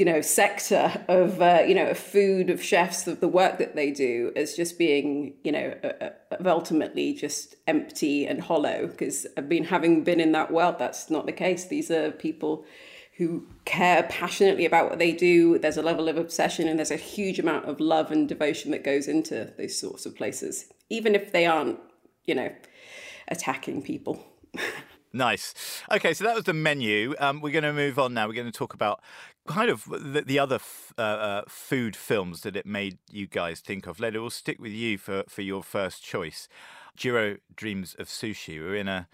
you 0.01 0.07
know 0.07 0.23
sector 0.23 1.05
of 1.09 1.43
uh, 1.43 1.63
you 1.69 1.75
know 1.75 1.89
of 1.89 1.99
food 1.99 2.49
of 2.49 2.63
chefs 2.63 3.07
of 3.07 3.21
the 3.21 3.29
work 3.29 3.59
that 3.59 3.77
they 3.77 3.91
do 3.91 4.33
as 4.35 4.55
just 4.55 4.79
being 4.79 5.35
you 5.45 5.53
know 5.53 5.75
uh, 6.01 6.09
ultimately 6.47 7.13
just 7.13 7.55
empty 7.67 8.27
and 8.27 8.41
hollow 8.41 8.87
because 8.87 9.27
I've 9.37 9.51
been 9.51 9.65
having 9.65 10.03
been 10.03 10.19
in 10.19 10.33
that 10.33 10.51
world 10.51 10.77
that's 10.79 11.11
not 11.11 11.27
the 11.27 11.33
case 11.33 11.67
these 11.67 11.91
are 11.91 12.11
people 12.13 12.65
who 13.19 13.47
care 13.67 14.05
passionately 14.05 14.65
about 14.65 14.89
what 14.89 14.99
they 14.99 15.13
do 15.13 15.59
there's 15.59 15.77
a 15.77 15.83
level 15.83 16.09
of 16.09 16.17
obsession 16.17 16.67
and 16.67 16.79
there's 16.79 16.91
a 16.91 16.97
huge 16.97 17.39
amount 17.39 17.67
of 17.67 17.79
love 17.79 18.11
and 18.11 18.27
devotion 18.27 18.71
that 18.71 18.83
goes 18.83 19.07
into 19.07 19.53
those 19.59 19.79
sorts 19.79 20.07
of 20.07 20.17
places 20.17 20.73
even 20.89 21.15
if 21.15 21.31
they 21.31 21.45
aren't 21.45 21.79
you 22.25 22.35
know 22.35 22.51
attacking 23.29 23.83
people 23.83 24.25
Nice. 25.13 25.83
Okay, 25.91 26.15
so 26.15 26.25
that 26.25 26.37
was 26.37 26.45
the 26.45 26.53
menu. 26.53 27.15
Um, 27.19 27.41
we're 27.41 27.53
going 27.53 27.65
to 27.65 27.73
move 27.73 27.99
on 27.99 28.15
now. 28.15 28.29
We're 28.29 28.35
going 28.35 28.47
to 28.47 28.53
talk 28.53 28.75
about 28.75 29.01
kind 29.51 29.71
of 29.71 29.85
the, 29.85 30.23
the 30.23 30.39
other 30.39 30.57
f- 30.57 30.93
uh, 30.99 31.03
uh, 31.03 31.43
food 31.49 31.97
films 31.97 32.43
that 32.43 32.57
it 32.57 32.67
made 32.67 32.99
you 33.11 33.27
guys 33.27 33.61
think 33.61 33.87
of. 33.87 34.01
Leila, 34.01 34.21
we'll 34.21 34.31
stick 34.31 34.61
with 34.61 34.73
you 34.73 34.99
for, 34.99 35.25
for 35.29 35.43
your 35.43 35.63
first 35.63 36.03
choice. 36.03 36.49
Jiro 36.97 37.37
dreams 37.55 37.95
of 37.99 38.09
sushi. 38.09 38.59
We're 38.59 38.77
in 38.77 38.89
a 38.89 39.09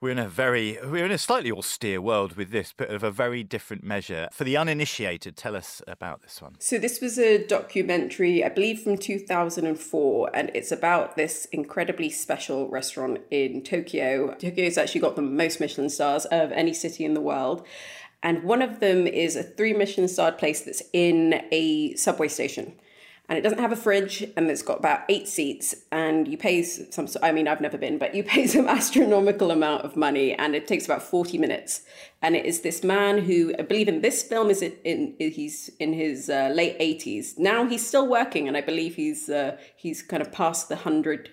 we're 0.00 0.10
in 0.10 0.18
a 0.18 0.28
very 0.28 0.78
we're 0.82 1.04
in 1.04 1.10
a 1.10 1.18
slightly 1.18 1.50
austere 1.52 2.00
world 2.00 2.36
with 2.36 2.50
this, 2.50 2.72
but 2.74 2.88
of 2.88 3.02
a 3.02 3.10
very 3.10 3.42
different 3.42 3.84
measure. 3.84 4.28
For 4.32 4.44
the 4.44 4.56
uninitiated, 4.56 5.36
tell 5.36 5.54
us 5.54 5.82
about 5.86 6.22
this 6.22 6.40
one. 6.40 6.56
So 6.58 6.78
this 6.78 7.00
was 7.00 7.18
a 7.18 7.46
documentary, 7.46 8.42
I 8.42 8.48
believe, 8.48 8.80
from 8.80 8.96
2004, 8.96 10.30
and 10.32 10.50
it's 10.54 10.72
about 10.72 11.16
this 11.16 11.46
incredibly 11.52 12.08
special 12.08 12.68
restaurant 12.68 13.20
in 13.30 13.62
Tokyo. 13.62 14.34
Tokyo's 14.34 14.78
actually 14.78 15.02
got 15.02 15.16
the 15.16 15.22
most 15.22 15.60
Michelin 15.60 15.90
stars 15.90 16.24
of 16.26 16.50
any 16.52 16.72
city 16.72 17.04
in 17.04 17.12
the 17.12 17.20
world. 17.20 17.66
And 18.22 18.42
one 18.42 18.62
of 18.62 18.80
them 18.80 19.06
is 19.06 19.36
a 19.36 19.42
three 19.42 19.72
Michelin 19.72 20.08
starred 20.08 20.38
place 20.38 20.60
that's 20.60 20.82
in 20.92 21.42
a 21.50 21.94
subway 21.94 22.28
station. 22.28 22.74
And 23.30 23.38
it 23.38 23.42
doesn't 23.42 23.60
have 23.60 23.70
a 23.70 23.76
fridge 23.76 24.28
and 24.36 24.50
it's 24.50 24.60
got 24.60 24.80
about 24.80 25.02
eight 25.08 25.28
seats. 25.28 25.72
And 25.92 26.26
you 26.26 26.36
pay 26.36 26.64
some, 26.64 27.06
I 27.22 27.30
mean, 27.30 27.46
I've 27.46 27.60
never 27.60 27.78
been, 27.78 27.96
but 27.96 28.12
you 28.12 28.24
pay 28.34 28.48
some 28.48 28.66
astronomical 28.66 29.52
amount 29.52 29.84
of 29.84 29.96
money 29.96 30.34
and 30.34 30.56
it 30.56 30.66
takes 30.66 30.84
about 30.84 31.00
40 31.02 31.38
minutes. 31.38 31.82
And 32.22 32.34
it 32.34 32.44
is 32.44 32.62
this 32.62 32.82
man 32.82 33.18
who, 33.18 33.54
I 33.56 33.62
believe 33.62 33.86
in 33.86 34.00
this 34.00 34.24
film, 34.24 34.50
is 34.50 34.62
in, 34.62 35.14
he's 35.16 35.70
in 35.78 35.92
his 35.92 36.28
uh, 36.28 36.50
late 36.52 36.76
80s. 36.80 37.38
Now 37.38 37.66
he's 37.66 37.86
still 37.86 38.08
working 38.08 38.48
and 38.48 38.56
I 38.56 38.62
believe 38.62 38.96
he's, 38.96 39.30
uh, 39.30 39.56
he's 39.76 40.02
kind 40.02 40.20
of 40.20 40.32
past 40.32 40.68
the 40.68 40.74
100 40.74 41.30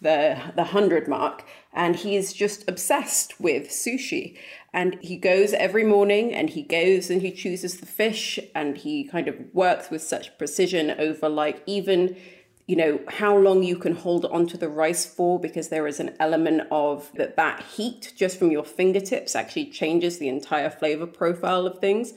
the 0.00 0.40
the 0.56 0.62
100 0.62 1.08
mark 1.08 1.44
and 1.72 1.96
he 1.96 2.16
is 2.16 2.32
just 2.32 2.66
obsessed 2.68 3.38
with 3.38 3.68
sushi 3.68 4.36
and 4.72 4.96
he 5.00 5.16
goes 5.16 5.52
every 5.52 5.84
morning 5.84 6.32
and 6.32 6.50
he 6.50 6.62
goes 6.62 7.10
and 7.10 7.22
he 7.22 7.32
chooses 7.32 7.78
the 7.78 7.86
fish 7.86 8.38
and 8.54 8.78
he 8.78 9.04
kind 9.04 9.28
of 9.28 9.36
works 9.52 9.90
with 9.90 10.02
such 10.02 10.36
precision 10.38 10.90
over 10.92 11.28
like 11.28 11.62
even 11.66 12.16
you 12.66 12.76
know 12.76 13.00
how 13.08 13.36
long 13.36 13.64
you 13.64 13.76
can 13.76 13.96
hold 13.96 14.24
onto 14.26 14.56
the 14.56 14.68
rice 14.68 15.04
for 15.04 15.40
because 15.40 15.70
there 15.70 15.88
is 15.88 15.98
an 15.98 16.14
element 16.20 16.62
of 16.70 17.10
that 17.14 17.34
that 17.34 17.60
heat 17.62 18.12
just 18.14 18.38
from 18.38 18.52
your 18.52 18.62
fingertips 18.64 19.34
actually 19.34 19.66
changes 19.66 20.18
the 20.18 20.28
entire 20.28 20.70
flavor 20.70 21.06
profile 21.06 21.66
of 21.66 21.80
things 21.80 22.12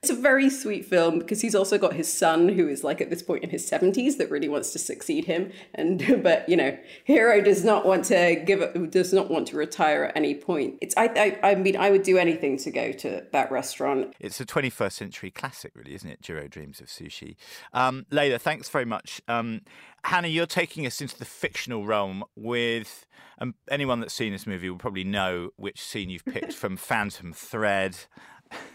It's 0.00 0.10
a 0.10 0.14
very 0.14 0.48
sweet 0.48 0.84
film 0.84 1.18
because 1.18 1.40
he's 1.40 1.56
also 1.56 1.76
got 1.76 1.94
his 1.94 2.12
son 2.12 2.50
who 2.50 2.68
is 2.68 2.84
like 2.84 3.00
at 3.00 3.10
this 3.10 3.22
point 3.22 3.42
in 3.42 3.50
his 3.50 3.68
70s 3.68 4.16
that 4.18 4.30
really 4.30 4.48
wants 4.48 4.72
to 4.72 4.78
succeed 4.78 5.24
him. 5.24 5.50
And 5.74 6.22
but 6.22 6.48
you 6.48 6.56
know 6.56 6.78
Jiro 7.06 7.40
does 7.40 7.64
not 7.64 7.84
want 7.84 8.04
to 8.06 8.36
give 8.46 8.62
up 8.62 8.90
does 8.90 9.12
not 9.12 9.28
want 9.28 9.48
to 9.48 9.56
retire 9.56 10.04
at 10.04 10.16
any 10.16 10.34
point. 10.34 10.78
It's 10.80 10.94
I, 10.96 11.38
I 11.42 11.50
i 11.50 11.54
mean 11.56 11.76
i 11.76 11.90
would 11.90 12.04
do 12.04 12.16
anything 12.16 12.58
to 12.58 12.70
go 12.70 12.92
to 12.92 13.24
that 13.32 13.50
restaurant. 13.50 14.14
It's 14.20 14.40
a 14.40 14.46
21st 14.46 14.92
century 14.92 15.30
classic 15.32 15.72
really 15.74 15.94
isn't 15.94 16.08
it? 16.08 16.22
Jiro 16.22 16.46
dreams 16.46 16.80
of 16.80 16.86
sushi. 16.86 17.34
Um 17.72 18.06
leila 18.10 18.38
thanks 18.38 18.68
very 18.68 18.84
much. 18.84 19.20
Um 19.26 19.62
hannah 20.04 20.28
you're 20.28 20.46
taking 20.46 20.86
us 20.86 21.00
into 21.00 21.18
the 21.18 21.24
fictional 21.24 21.84
realm 21.84 22.22
with 22.36 23.04
um, 23.40 23.54
anyone 23.70 24.00
that's 24.00 24.14
seen 24.14 24.32
this 24.32 24.46
movie 24.46 24.68
will 24.68 24.78
probably 24.78 25.04
know 25.04 25.50
which 25.56 25.80
scene 25.80 26.10
you've 26.10 26.24
picked 26.24 26.52
from 26.54 26.76
phantom 26.76 27.32
thread 27.32 27.96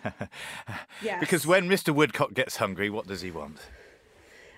yes. 1.01 1.19
Because 1.19 1.47
when 1.47 1.69
Mr. 1.69 1.93
Woodcock 1.93 2.33
gets 2.33 2.57
hungry, 2.57 2.89
what 2.89 3.07
does 3.07 3.21
he 3.21 3.31
want? 3.31 3.59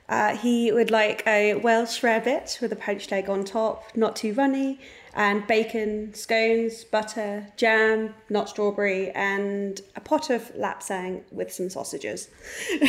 Uh, 0.07 0.35
he 0.35 0.71
would 0.71 0.91
like 0.91 1.23
a 1.25 1.55
Welsh 1.55 2.01
rarebit 2.01 2.61
with 2.61 2.71
a 2.71 2.75
poached 2.75 3.11
egg 3.11 3.27
on 3.27 3.43
top, 3.43 3.95
not 3.95 4.15
too 4.15 4.33
runny, 4.33 4.79
and 5.15 5.47
bacon, 5.47 6.13
scones, 6.13 6.83
butter, 6.83 7.47
jam, 7.57 8.13
not 8.29 8.49
strawberry, 8.49 9.09
and 9.11 9.81
a 9.95 10.01
pot 10.01 10.29
of 10.29 10.53
lapsang 10.53 11.23
with 11.31 11.51
some 11.51 11.71
sausages. 11.71 12.29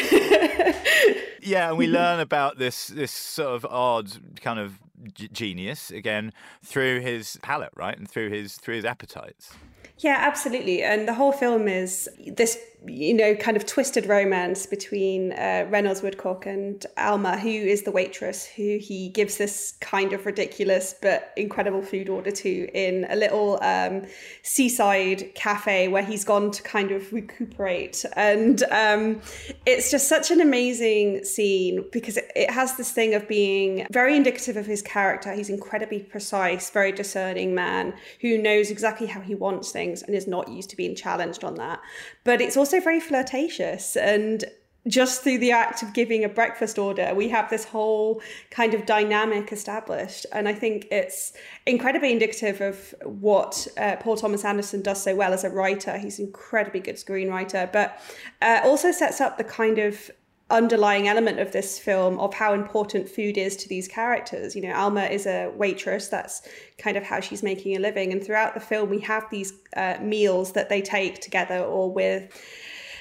yeah, 1.40 1.70
and 1.70 1.78
we 1.78 1.86
learn 1.86 2.20
about 2.20 2.58
this 2.58 2.88
this 2.88 3.12
sort 3.12 3.54
of 3.54 3.64
odd 3.64 4.12
kind 4.42 4.58
of 4.58 4.78
g- 5.14 5.28
genius 5.32 5.90
again 5.90 6.34
through 6.62 7.00
his 7.00 7.38
palate, 7.42 7.72
right, 7.74 7.96
and 7.96 8.10
through 8.10 8.28
his 8.28 8.56
through 8.56 8.74
his 8.74 8.84
appetites. 8.84 9.54
Yeah, 9.98 10.16
absolutely. 10.20 10.82
And 10.82 11.08
the 11.08 11.14
whole 11.14 11.32
film 11.32 11.68
is 11.68 12.08
this 12.26 12.58
you 12.86 13.14
know, 13.14 13.34
kind 13.34 13.56
of 13.56 13.66
twisted 13.66 14.06
romance 14.06 14.66
between 14.66 15.32
uh, 15.32 15.66
Reynolds 15.68 16.02
Woodcock 16.02 16.46
and 16.46 16.84
Alma, 16.96 17.38
who 17.38 17.48
is 17.48 17.82
the 17.82 17.90
waitress 17.90 18.44
who 18.44 18.78
he 18.80 19.08
gives 19.08 19.38
this 19.38 19.74
kind 19.80 20.12
of 20.12 20.26
ridiculous 20.26 20.94
but 21.00 21.32
incredible 21.36 21.82
food 21.82 22.08
order 22.08 22.30
to 22.30 22.68
in 22.74 23.06
a 23.08 23.16
little 23.16 23.58
um, 23.62 24.02
seaside 24.42 25.34
cafe 25.34 25.88
where 25.88 26.04
he's 26.04 26.24
gone 26.24 26.50
to 26.50 26.62
kind 26.62 26.90
of 26.90 27.12
recuperate. 27.12 28.04
And 28.14 28.62
um, 28.70 29.20
it's 29.64 29.90
just 29.90 30.08
such 30.08 30.30
an 30.30 30.40
amazing 30.40 31.24
scene 31.24 31.84
because 31.92 32.16
it, 32.16 32.30
it 32.36 32.50
has 32.50 32.76
this 32.76 32.92
thing 32.92 33.14
of 33.14 33.26
being 33.26 33.86
very 33.90 34.16
indicative 34.16 34.56
of 34.56 34.66
his 34.66 34.82
character. 34.82 35.32
He's 35.32 35.50
incredibly 35.50 36.00
precise, 36.00 36.70
very 36.70 36.92
discerning 36.92 37.54
man 37.54 37.94
who 38.20 38.38
knows 38.38 38.70
exactly 38.70 39.06
how 39.06 39.20
he 39.20 39.34
wants 39.34 39.72
things 39.72 40.02
and 40.02 40.14
is 40.14 40.26
not 40.26 40.48
used 40.48 40.70
to 40.70 40.76
being 40.76 40.94
challenged 40.94 41.42
on 41.42 41.54
that. 41.56 41.80
But 42.26 42.40
it's 42.42 42.56
also 42.56 42.80
very 42.80 43.00
flirtatious 43.00 43.96
and 43.96 44.44
just 44.88 45.22
through 45.22 45.38
the 45.38 45.50
act 45.50 45.82
of 45.82 45.92
giving 45.92 46.24
a 46.24 46.28
breakfast 46.28 46.78
order, 46.78 47.12
we 47.14 47.28
have 47.28 47.50
this 47.50 47.64
whole 47.64 48.20
kind 48.50 48.72
of 48.72 48.86
dynamic 48.86 49.52
established. 49.52 50.26
And 50.32 50.48
I 50.48 50.54
think 50.54 50.86
it's 50.90 51.32
incredibly 51.66 52.12
indicative 52.12 52.60
of 52.60 52.94
what 53.02 53.66
uh, 53.78 53.96
Paul 53.96 54.16
Thomas 54.16 54.44
Anderson 54.44 54.82
does 54.82 55.02
so 55.02 55.14
well 55.14 55.32
as 55.32 55.42
a 55.42 55.50
writer. 55.50 55.98
He's 55.98 56.18
an 56.18 56.26
incredibly 56.26 56.80
good 56.80 56.96
screenwriter, 56.96 57.72
but 57.72 58.00
uh, 58.42 58.60
also 58.64 58.92
sets 58.92 59.20
up 59.20 59.38
the 59.38 59.44
kind 59.44 59.78
of 59.78 60.10
underlying 60.48 61.08
element 61.08 61.40
of 61.40 61.50
this 61.52 61.78
film 61.78 62.18
of 62.20 62.32
how 62.34 62.54
important 62.54 63.08
food 63.08 63.36
is 63.36 63.56
to 63.56 63.68
these 63.68 63.88
characters. 63.88 64.54
You 64.54 64.62
know, 64.62 64.74
Alma 64.74 65.04
is 65.04 65.26
a 65.26 65.50
waitress. 65.56 66.08
That's 66.08 66.42
kind 66.78 66.96
of 66.96 67.02
how 67.02 67.20
she's 67.20 67.42
making 67.42 67.76
a 67.76 67.80
living. 67.80 68.12
And 68.12 68.22
throughout 68.24 68.54
the 68.54 68.60
film, 68.60 68.88
we 68.88 69.00
have 69.00 69.28
these 69.30 69.52
uh, 69.76 69.96
meals 70.00 70.52
that 70.52 70.68
they 70.68 70.80
take 70.80 71.20
together 71.20 71.58
or 71.58 71.90
with 71.90 72.30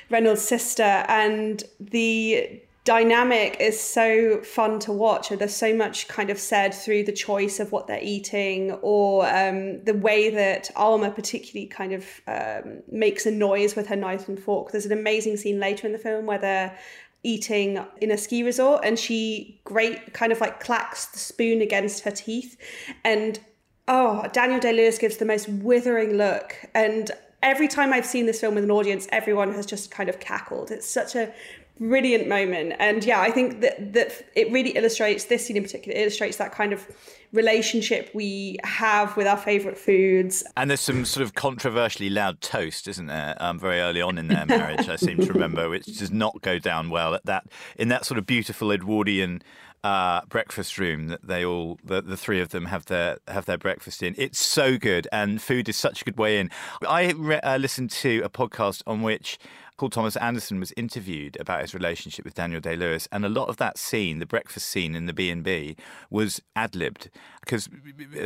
Reynolds' 0.09 0.41
sister, 0.41 0.83
and 0.83 1.63
the 1.79 2.61
dynamic 2.85 3.57
is 3.59 3.79
so 3.79 4.39
fun 4.41 4.77
to 4.79 4.91
watch 4.91 5.31
and 5.31 5.41
there's 5.41 5.55
so 5.55 5.75
much 5.75 6.07
kind 6.07 6.29
of 6.29 6.37
said 6.37 6.71
through 6.71 7.03
the 7.03 7.11
choice 7.11 7.59
of 7.59 7.71
what 7.71 7.87
they're 7.87 7.99
eating 8.03 8.73
or 8.83 9.27
um, 9.27 9.83
the 9.85 9.93
way 9.95 10.29
that 10.29 10.69
alma 10.75 11.09
particularly 11.09 11.65
kind 11.65 11.93
of 11.93 12.05
um, 12.27 12.83
makes 12.91 13.25
a 13.25 13.31
noise 13.31 13.75
with 13.75 13.87
her 13.87 13.95
knife 13.95 14.27
and 14.29 14.39
fork 14.39 14.71
there's 14.71 14.85
an 14.85 14.91
amazing 14.91 15.35
scene 15.35 15.59
later 15.59 15.87
in 15.87 15.93
the 15.93 15.99
film 15.99 16.27
where 16.27 16.37
they're 16.37 16.77
eating 17.25 17.83
in 18.01 18.11
a 18.11 18.17
ski 18.17 18.43
resort 18.43 18.81
and 18.85 18.99
she 18.99 19.59
great 19.63 20.13
kind 20.13 20.31
of 20.31 20.39
like 20.39 20.59
clacks 20.59 21.07
the 21.07 21.19
spoon 21.19 21.61
against 21.61 22.03
her 22.03 22.11
teeth 22.11 22.57
and 23.03 23.39
oh 23.87 24.25
daniel 24.31 24.59
day-lewis 24.59 24.97
gives 24.97 25.17
the 25.17 25.25
most 25.25 25.49
withering 25.49 26.13
look 26.17 26.55
and 26.73 27.11
every 27.45 27.67
time 27.67 27.93
I've 27.93 28.07
seen 28.07 28.25
this 28.25 28.41
film 28.41 28.55
with 28.55 28.63
an 28.63 28.71
audience, 28.71 29.07
everyone 29.11 29.53
has 29.53 29.67
just 29.67 29.91
kind 29.91 30.09
of 30.09 30.19
cackled. 30.19 30.71
It's 30.71 30.87
such 30.87 31.15
a 31.15 31.31
brilliant 31.79 32.27
moment. 32.27 32.73
And 32.79 33.03
yeah, 33.03 33.19
I 33.19 33.31
think 33.31 33.61
that 33.61 33.93
that 33.93 34.25
it 34.35 34.51
really 34.51 34.71
illustrates 34.71 35.25
this 35.25 35.45
scene 35.45 35.57
in 35.57 35.63
particular 35.63 35.97
illustrates 35.97 36.37
that 36.37 36.51
kind 36.51 36.73
of 36.73 36.87
relationship 37.33 38.09
we 38.13 38.57
have 38.63 39.15
with 39.17 39.27
our 39.27 39.37
favorite 39.37 39.77
foods. 39.77 40.43
And 40.55 40.69
there's 40.69 40.81
some 40.81 41.05
sort 41.05 41.23
of 41.23 41.35
controversially 41.35 42.09
loud 42.09 42.41
toast, 42.41 42.87
isn't 42.87 43.07
there? 43.07 43.35
Um, 43.39 43.59
very 43.59 43.81
early 43.81 44.01
on 44.01 44.17
in 44.17 44.27
their 44.27 44.45
marriage, 44.47 44.87
I 44.87 44.95
seem 44.95 45.17
to 45.17 45.33
remember, 45.33 45.69
which 45.69 45.85
does 45.85 46.11
not 46.11 46.41
go 46.41 46.59
down 46.59 46.89
well 46.89 47.13
at 47.13 47.25
that 47.25 47.47
in 47.77 47.89
that 47.89 48.05
sort 48.05 48.17
of 48.17 48.25
beautiful 48.25 48.71
Edwardian 48.71 49.41
uh, 49.85 50.21
breakfast 50.29 50.79
room 50.79 51.09
that 51.09 51.27
they 51.27 51.45
all 51.45 51.77
the, 51.83 52.01
the 52.01 52.17
three 52.17 52.41
of 52.41 52.49
them 52.49 52.65
have 52.65 52.85
their 52.85 53.19
have 53.27 53.45
their 53.45 53.57
breakfast 53.57 54.01
in. 54.01 54.15
It's 54.17 54.39
so 54.39 54.79
good, 54.79 55.07
and 55.11 55.39
food 55.39 55.69
is 55.69 55.77
such 55.77 56.01
a 56.01 56.05
good 56.05 56.17
way 56.17 56.39
in. 56.39 56.49
I 56.87 57.11
re- 57.11 57.39
uh, 57.41 57.57
listened 57.57 57.91
to 57.91 58.21
a 58.23 58.29
podcast 58.29 58.81
on 58.87 59.03
which 59.03 59.37
Paul 59.77 59.89
Thomas 59.89 60.15
Anderson 60.15 60.59
was 60.59 60.71
interviewed 60.77 61.37
about 61.39 61.61
his 61.61 61.73
relationship 61.73 62.23
with 62.23 62.33
Daniel 62.33 62.61
Day 62.61 62.77
Lewis, 62.77 63.09
and 63.11 63.25
a 63.25 63.29
lot 63.29 63.49
of 63.49 63.57
that 63.57 63.77
scene, 63.77 64.19
the 64.19 64.25
breakfast 64.25 64.69
scene 64.69 64.95
in 64.95 65.05
the 65.05 65.13
B 65.13 65.29
and 65.29 65.43
B, 65.43 65.75
was 66.09 66.41
ad 66.55 66.75
libbed 66.75 67.09
because 67.41 67.69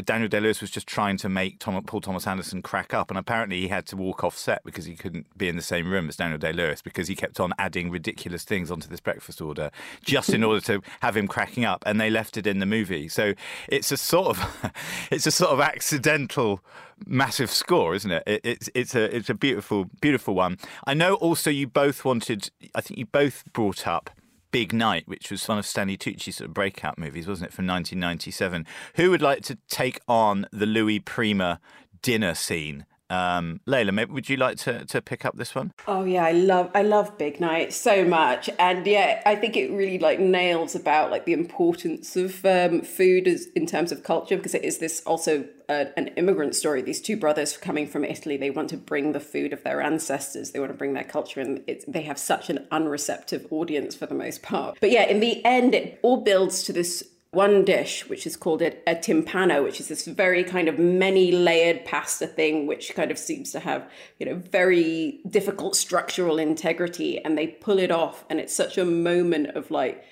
Daniel 0.05 0.29
Day 0.29 0.39
Lewis 0.39 0.61
was 0.61 0.69
just 0.69 0.87
trying 0.87 1.17
to 1.17 1.27
make 1.27 1.59
Tom, 1.59 1.83
Paul 1.83 2.01
Thomas 2.01 2.27
Anderson 2.27 2.61
crack 2.61 2.93
up, 2.93 3.09
and 3.09 3.17
apparently 3.17 3.61
he 3.61 3.67
had 3.67 3.87
to 3.87 3.97
walk 3.97 4.23
off 4.23 4.37
set 4.37 4.63
because 4.63 4.85
he 4.85 4.95
couldn't 4.95 5.25
be 5.37 5.49
in 5.49 5.55
the 5.55 5.61
same 5.61 5.89
room 5.89 6.07
as 6.07 6.15
Daniel 6.15 6.37
Day 6.37 6.53
Lewis 6.53 6.83
because 6.83 7.07
he 7.07 7.15
kept 7.15 7.39
on 7.39 7.51
adding 7.57 7.89
ridiculous 7.89 8.43
things 8.43 8.69
onto 8.69 8.87
this 8.87 8.99
breakfast 8.99 9.41
order 9.41 9.71
just 10.03 10.29
in 10.29 10.43
order 10.43 10.61
to 10.61 10.81
have 11.01 11.17
him 11.17 11.27
cracking 11.27 11.65
up, 11.65 11.83
and 11.87 11.99
they 11.99 12.11
left 12.11 12.37
it 12.37 12.45
in 12.45 12.59
the 12.59 12.65
movie. 12.67 13.07
So 13.07 13.33
it's 13.67 13.91
a 13.91 13.97
sort 13.97 14.37
of 14.37 14.71
it's 15.11 15.25
a 15.25 15.31
sort 15.31 15.51
of 15.51 15.59
accidental 15.59 16.61
massive 17.05 17.51
score, 17.51 17.95
isn't 17.95 18.11
it? 18.11 18.23
it? 18.25 18.41
It's 18.43 18.69
it's 18.73 18.95
a 18.95 19.15
it's 19.15 19.29
a 19.29 19.33
beautiful 19.33 19.85
beautiful 20.01 20.35
one. 20.35 20.57
I 20.85 20.93
know 20.93 21.15
also 21.15 21.49
you 21.49 21.67
both 21.67 22.05
wanted. 22.05 22.49
I 22.75 22.81
think 22.81 22.97
you 22.97 23.05
both 23.05 23.43
brought 23.53 23.87
up. 23.87 24.09
Big 24.51 24.73
Night, 24.73 25.07
which 25.07 25.29
was 25.29 25.47
one 25.47 25.59
of 25.59 25.65
Stanley 25.67 25.95
Tucci's 25.95 26.37
sort 26.37 26.47
of 26.47 26.55
breakout 26.55 26.97
movies, 26.97 27.27
wasn't 27.27 27.49
it, 27.49 27.53
from 27.53 27.67
1997? 27.67 28.65
Who 28.95 29.11
would 29.11 29.21
like 29.21 29.43
to 29.43 29.59
take 29.67 29.99
on 30.07 30.47
the 30.51 30.65
Louis 30.65 30.99
Prima 30.99 31.59
dinner 32.01 32.33
scene 32.33 32.87
um, 33.09 33.59
Leila, 33.65 33.91
maybe 33.91 34.11
would 34.11 34.29
you 34.29 34.37
like 34.37 34.57
to, 34.59 34.85
to 34.85 35.01
pick 35.01 35.25
up 35.25 35.35
this 35.35 35.55
one? 35.55 35.73
Oh 35.87 36.03
yeah, 36.03 36.25
I 36.25 36.31
love 36.31 36.69
I 36.75 36.83
love 36.83 37.17
Big 37.17 37.39
Night 37.39 37.73
so 37.73 38.05
much, 38.05 38.49
and 38.59 38.85
yeah, 38.85 39.21
I 39.25 39.35
think 39.35 39.57
it 39.57 39.71
really 39.71 39.97
like 39.99 40.19
nails 40.19 40.75
about 40.75 41.09
like 41.09 41.25
the 41.25 41.33
importance 41.33 42.15
of 42.15 42.45
um, 42.45 42.81
food 42.81 43.27
as 43.27 43.47
in 43.55 43.65
terms 43.65 43.91
of 43.91 44.03
culture 44.03 44.37
because 44.37 44.53
it 44.53 44.63
is 44.63 44.77
this 44.77 45.01
also 45.05 45.45
uh, 45.67 45.85
an 45.97 46.07
immigrant 46.09 46.55
story. 46.55 46.81
These 46.81 47.01
two 47.01 47.17
brothers 47.17 47.57
coming 47.57 47.87
from 47.87 48.03
Italy, 48.03 48.37
they 48.37 48.51
want 48.51 48.69
to 48.69 48.77
bring 48.77 49.13
the 49.13 49.19
food 49.19 49.53
of 49.53 49.63
their 49.63 49.81
ancestors. 49.81 50.51
They 50.51 50.59
want 50.59 50.71
to 50.71 50.77
bring 50.77 50.93
their 50.93 51.03
culture, 51.03 51.41
and 51.41 51.63
they 51.87 52.03
have 52.03 52.19
such 52.19 52.49
an 52.49 52.67
unreceptive 52.71 53.47
audience 53.51 53.95
for 53.95 54.05
the 54.05 54.15
most 54.15 54.43
part. 54.43 54.77
But 54.79 54.91
yeah, 54.91 55.03
in 55.03 55.19
the 55.19 55.43
end, 55.43 55.73
it 55.73 55.99
all 56.03 56.17
builds 56.17 56.63
to 56.63 56.73
this 56.73 57.03
one 57.31 57.63
dish, 57.63 58.09
which 58.09 58.25
is 58.25 58.35
called 58.35 58.61
a, 58.61 58.73
a 58.89 58.95
timpano, 58.95 59.63
which 59.63 59.79
is 59.79 59.87
this 59.87 60.05
very 60.05 60.43
kind 60.43 60.67
of 60.67 60.79
many 60.79 61.31
layered 61.31 61.85
pasta 61.85 62.25
thing, 62.25 62.65
which 62.65 62.95
kind 62.95 63.11
of 63.11 63.19
seems 63.19 63.51
to 63.51 63.59
have, 63.59 63.89
you 64.17 64.25
know, 64.25 64.35
very 64.35 65.21
difficult 65.29 65.75
structural 65.75 66.39
integrity. 66.39 67.23
And 67.23 67.37
they 67.37 67.47
pull 67.47 67.77
it 67.77 67.91
off. 67.91 68.25
And 68.29 68.39
it's 68.39 68.55
such 68.55 68.79
a 68.79 68.85
moment 68.85 69.49
of 69.55 69.69
like 69.69 70.03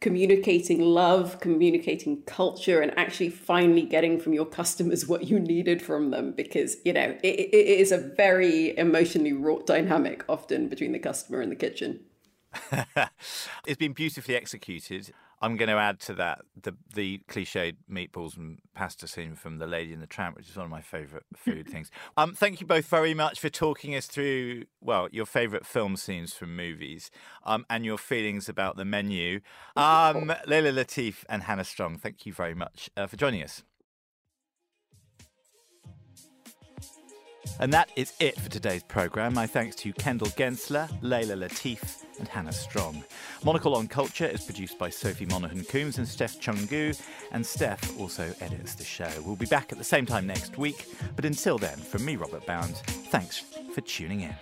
communicating 0.00 0.80
love, 0.80 1.40
communicating 1.40 2.22
culture, 2.22 2.80
and 2.80 2.96
actually 2.98 3.28
finally 3.28 3.82
getting 3.82 4.18
from 4.18 4.32
your 4.32 4.46
customers 4.46 5.06
what 5.06 5.28
you 5.28 5.38
needed 5.38 5.82
from 5.82 6.10
them. 6.10 6.32
Because, 6.32 6.76
you 6.86 6.94
know, 6.94 7.16
it, 7.22 7.36
it 7.36 7.80
is 7.80 7.92
a 7.92 7.98
very 7.98 8.76
emotionally 8.78 9.34
wrought 9.34 9.66
dynamic 9.66 10.24
often 10.26 10.68
between 10.68 10.92
the 10.92 10.98
customer 10.98 11.42
and 11.42 11.52
the 11.52 11.56
kitchen. 11.56 12.00
it's 13.66 13.78
been 13.78 13.92
beautifully 13.92 14.36
executed. 14.36 15.12
I'm 15.42 15.56
going 15.56 15.68
to 15.68 15.76
add 15.76 15.98
to 16.00 16.14
that 16.14 16.42
the 16.60 16.74
the 16.94 17.20
cliched 17.28 17.76
meatballs 17.90 18.36
and 18.36 18.58
pasta 18.74 19.08
scene 19.08 19.34
from 19.34 19.58
The 19.58 19.66
Lady 19.66 19.92
and 19.92 20.00
the 20.00 20.06
Tramp, 20.06 20.36
which 20.36 20.48
is 20.48 20.56
one 20.56 20.66
of 20.66 20.70
my 20.70 20.80
favourite 20.80 21.24
food 21.36 21.68
things. 21.68 21.90
Um, 22.16 22.34
thank 22.34 22.60
you 22.60 22.66
both 22.66 22.86
very 22.86 23.12
much 23.12 23.40
for 23.40 23.48
talking 23.48 23.94
us 23.94 24.06
through 24.06 24.64
well 24.80 25.08
your 25.10 25.26
favourite 25.26 25.66
film 25.66 25.96
scenes 25.96 26.32
from 26.32 26.54
movies, 26.54 27.10
um, 27.44 27.66
and 27.68 27.84
your 27.84 27.98
feelings 27.98 28.48
about 28.48 28.76
the 28.76 28.84
menu. 28.84 29.40
Um, 29.76 30.32
Leila 30.46 30.72
Latif 30.72 31.24
and 31.28 31.42
Hannah 31.42 31.64
Strong, 31.64 31.98
thank 31.98 32.24
you 32.24 32.32
very 32.32 32.54
much 32.54 32.88
uh, 32.96 33.06
for 33.06 33.16
joining 33.16 33.42
us. 33.42 33.64
And 37.60 37.72
that 37.72 37.90
is 37.96 38.12
it 38.20 38.38
for 38.40 38.48
today's 38.48 38.82
programme. 38.82 39.34
My 39.34 39.46
thanks 39.46 39.76
to 39.76 39.92
Kendall 39.92 40.28
Gensler, 40.28 40.88
Leila 41.00 41.34
Latif, 41.34 42.04
and 42.18 42.28
Hannah 42.28 42.52
Strong. 42.52 43.04
Monocle 43.44 43.74
on 43.74 43.88
Culture 43.88 44.26
is 44.26 44.44
produced 44.44 44.78
by 44.78 44.90
Sophie 44.90 45.26
Monaghan 45.26 45.64
Coombs 45.64 45.98
and 45.98 46.06
Steph 46.06 46.40
Chungu, 46.40 47.00
and 47.32 47.44
Steph 47.44 47.98
also 47.98 48.34
edits 48.40 48.74
the 48.74 48.84
show. 48.84 49.10
We'll 49.24 49.36
be 49.36 49.46
back 49.46 49.72
at 49.72 49.78
the 49.78 49.84
same 49.84 50.06
time 50.06 50.26
next 50.26 50.58
week, 50.58 50.86
but 51.16 51.24
until 51.24 51.58
then, 51.58 51.78
from 51.78 52.04
me, 52.04 52.16
Robert 52.16 52.46
Bound, 52.46 52.76
thanks 52.76 53.44
for 53.74 53.80
tuning 53.80 54.20
in. 54.22 54.34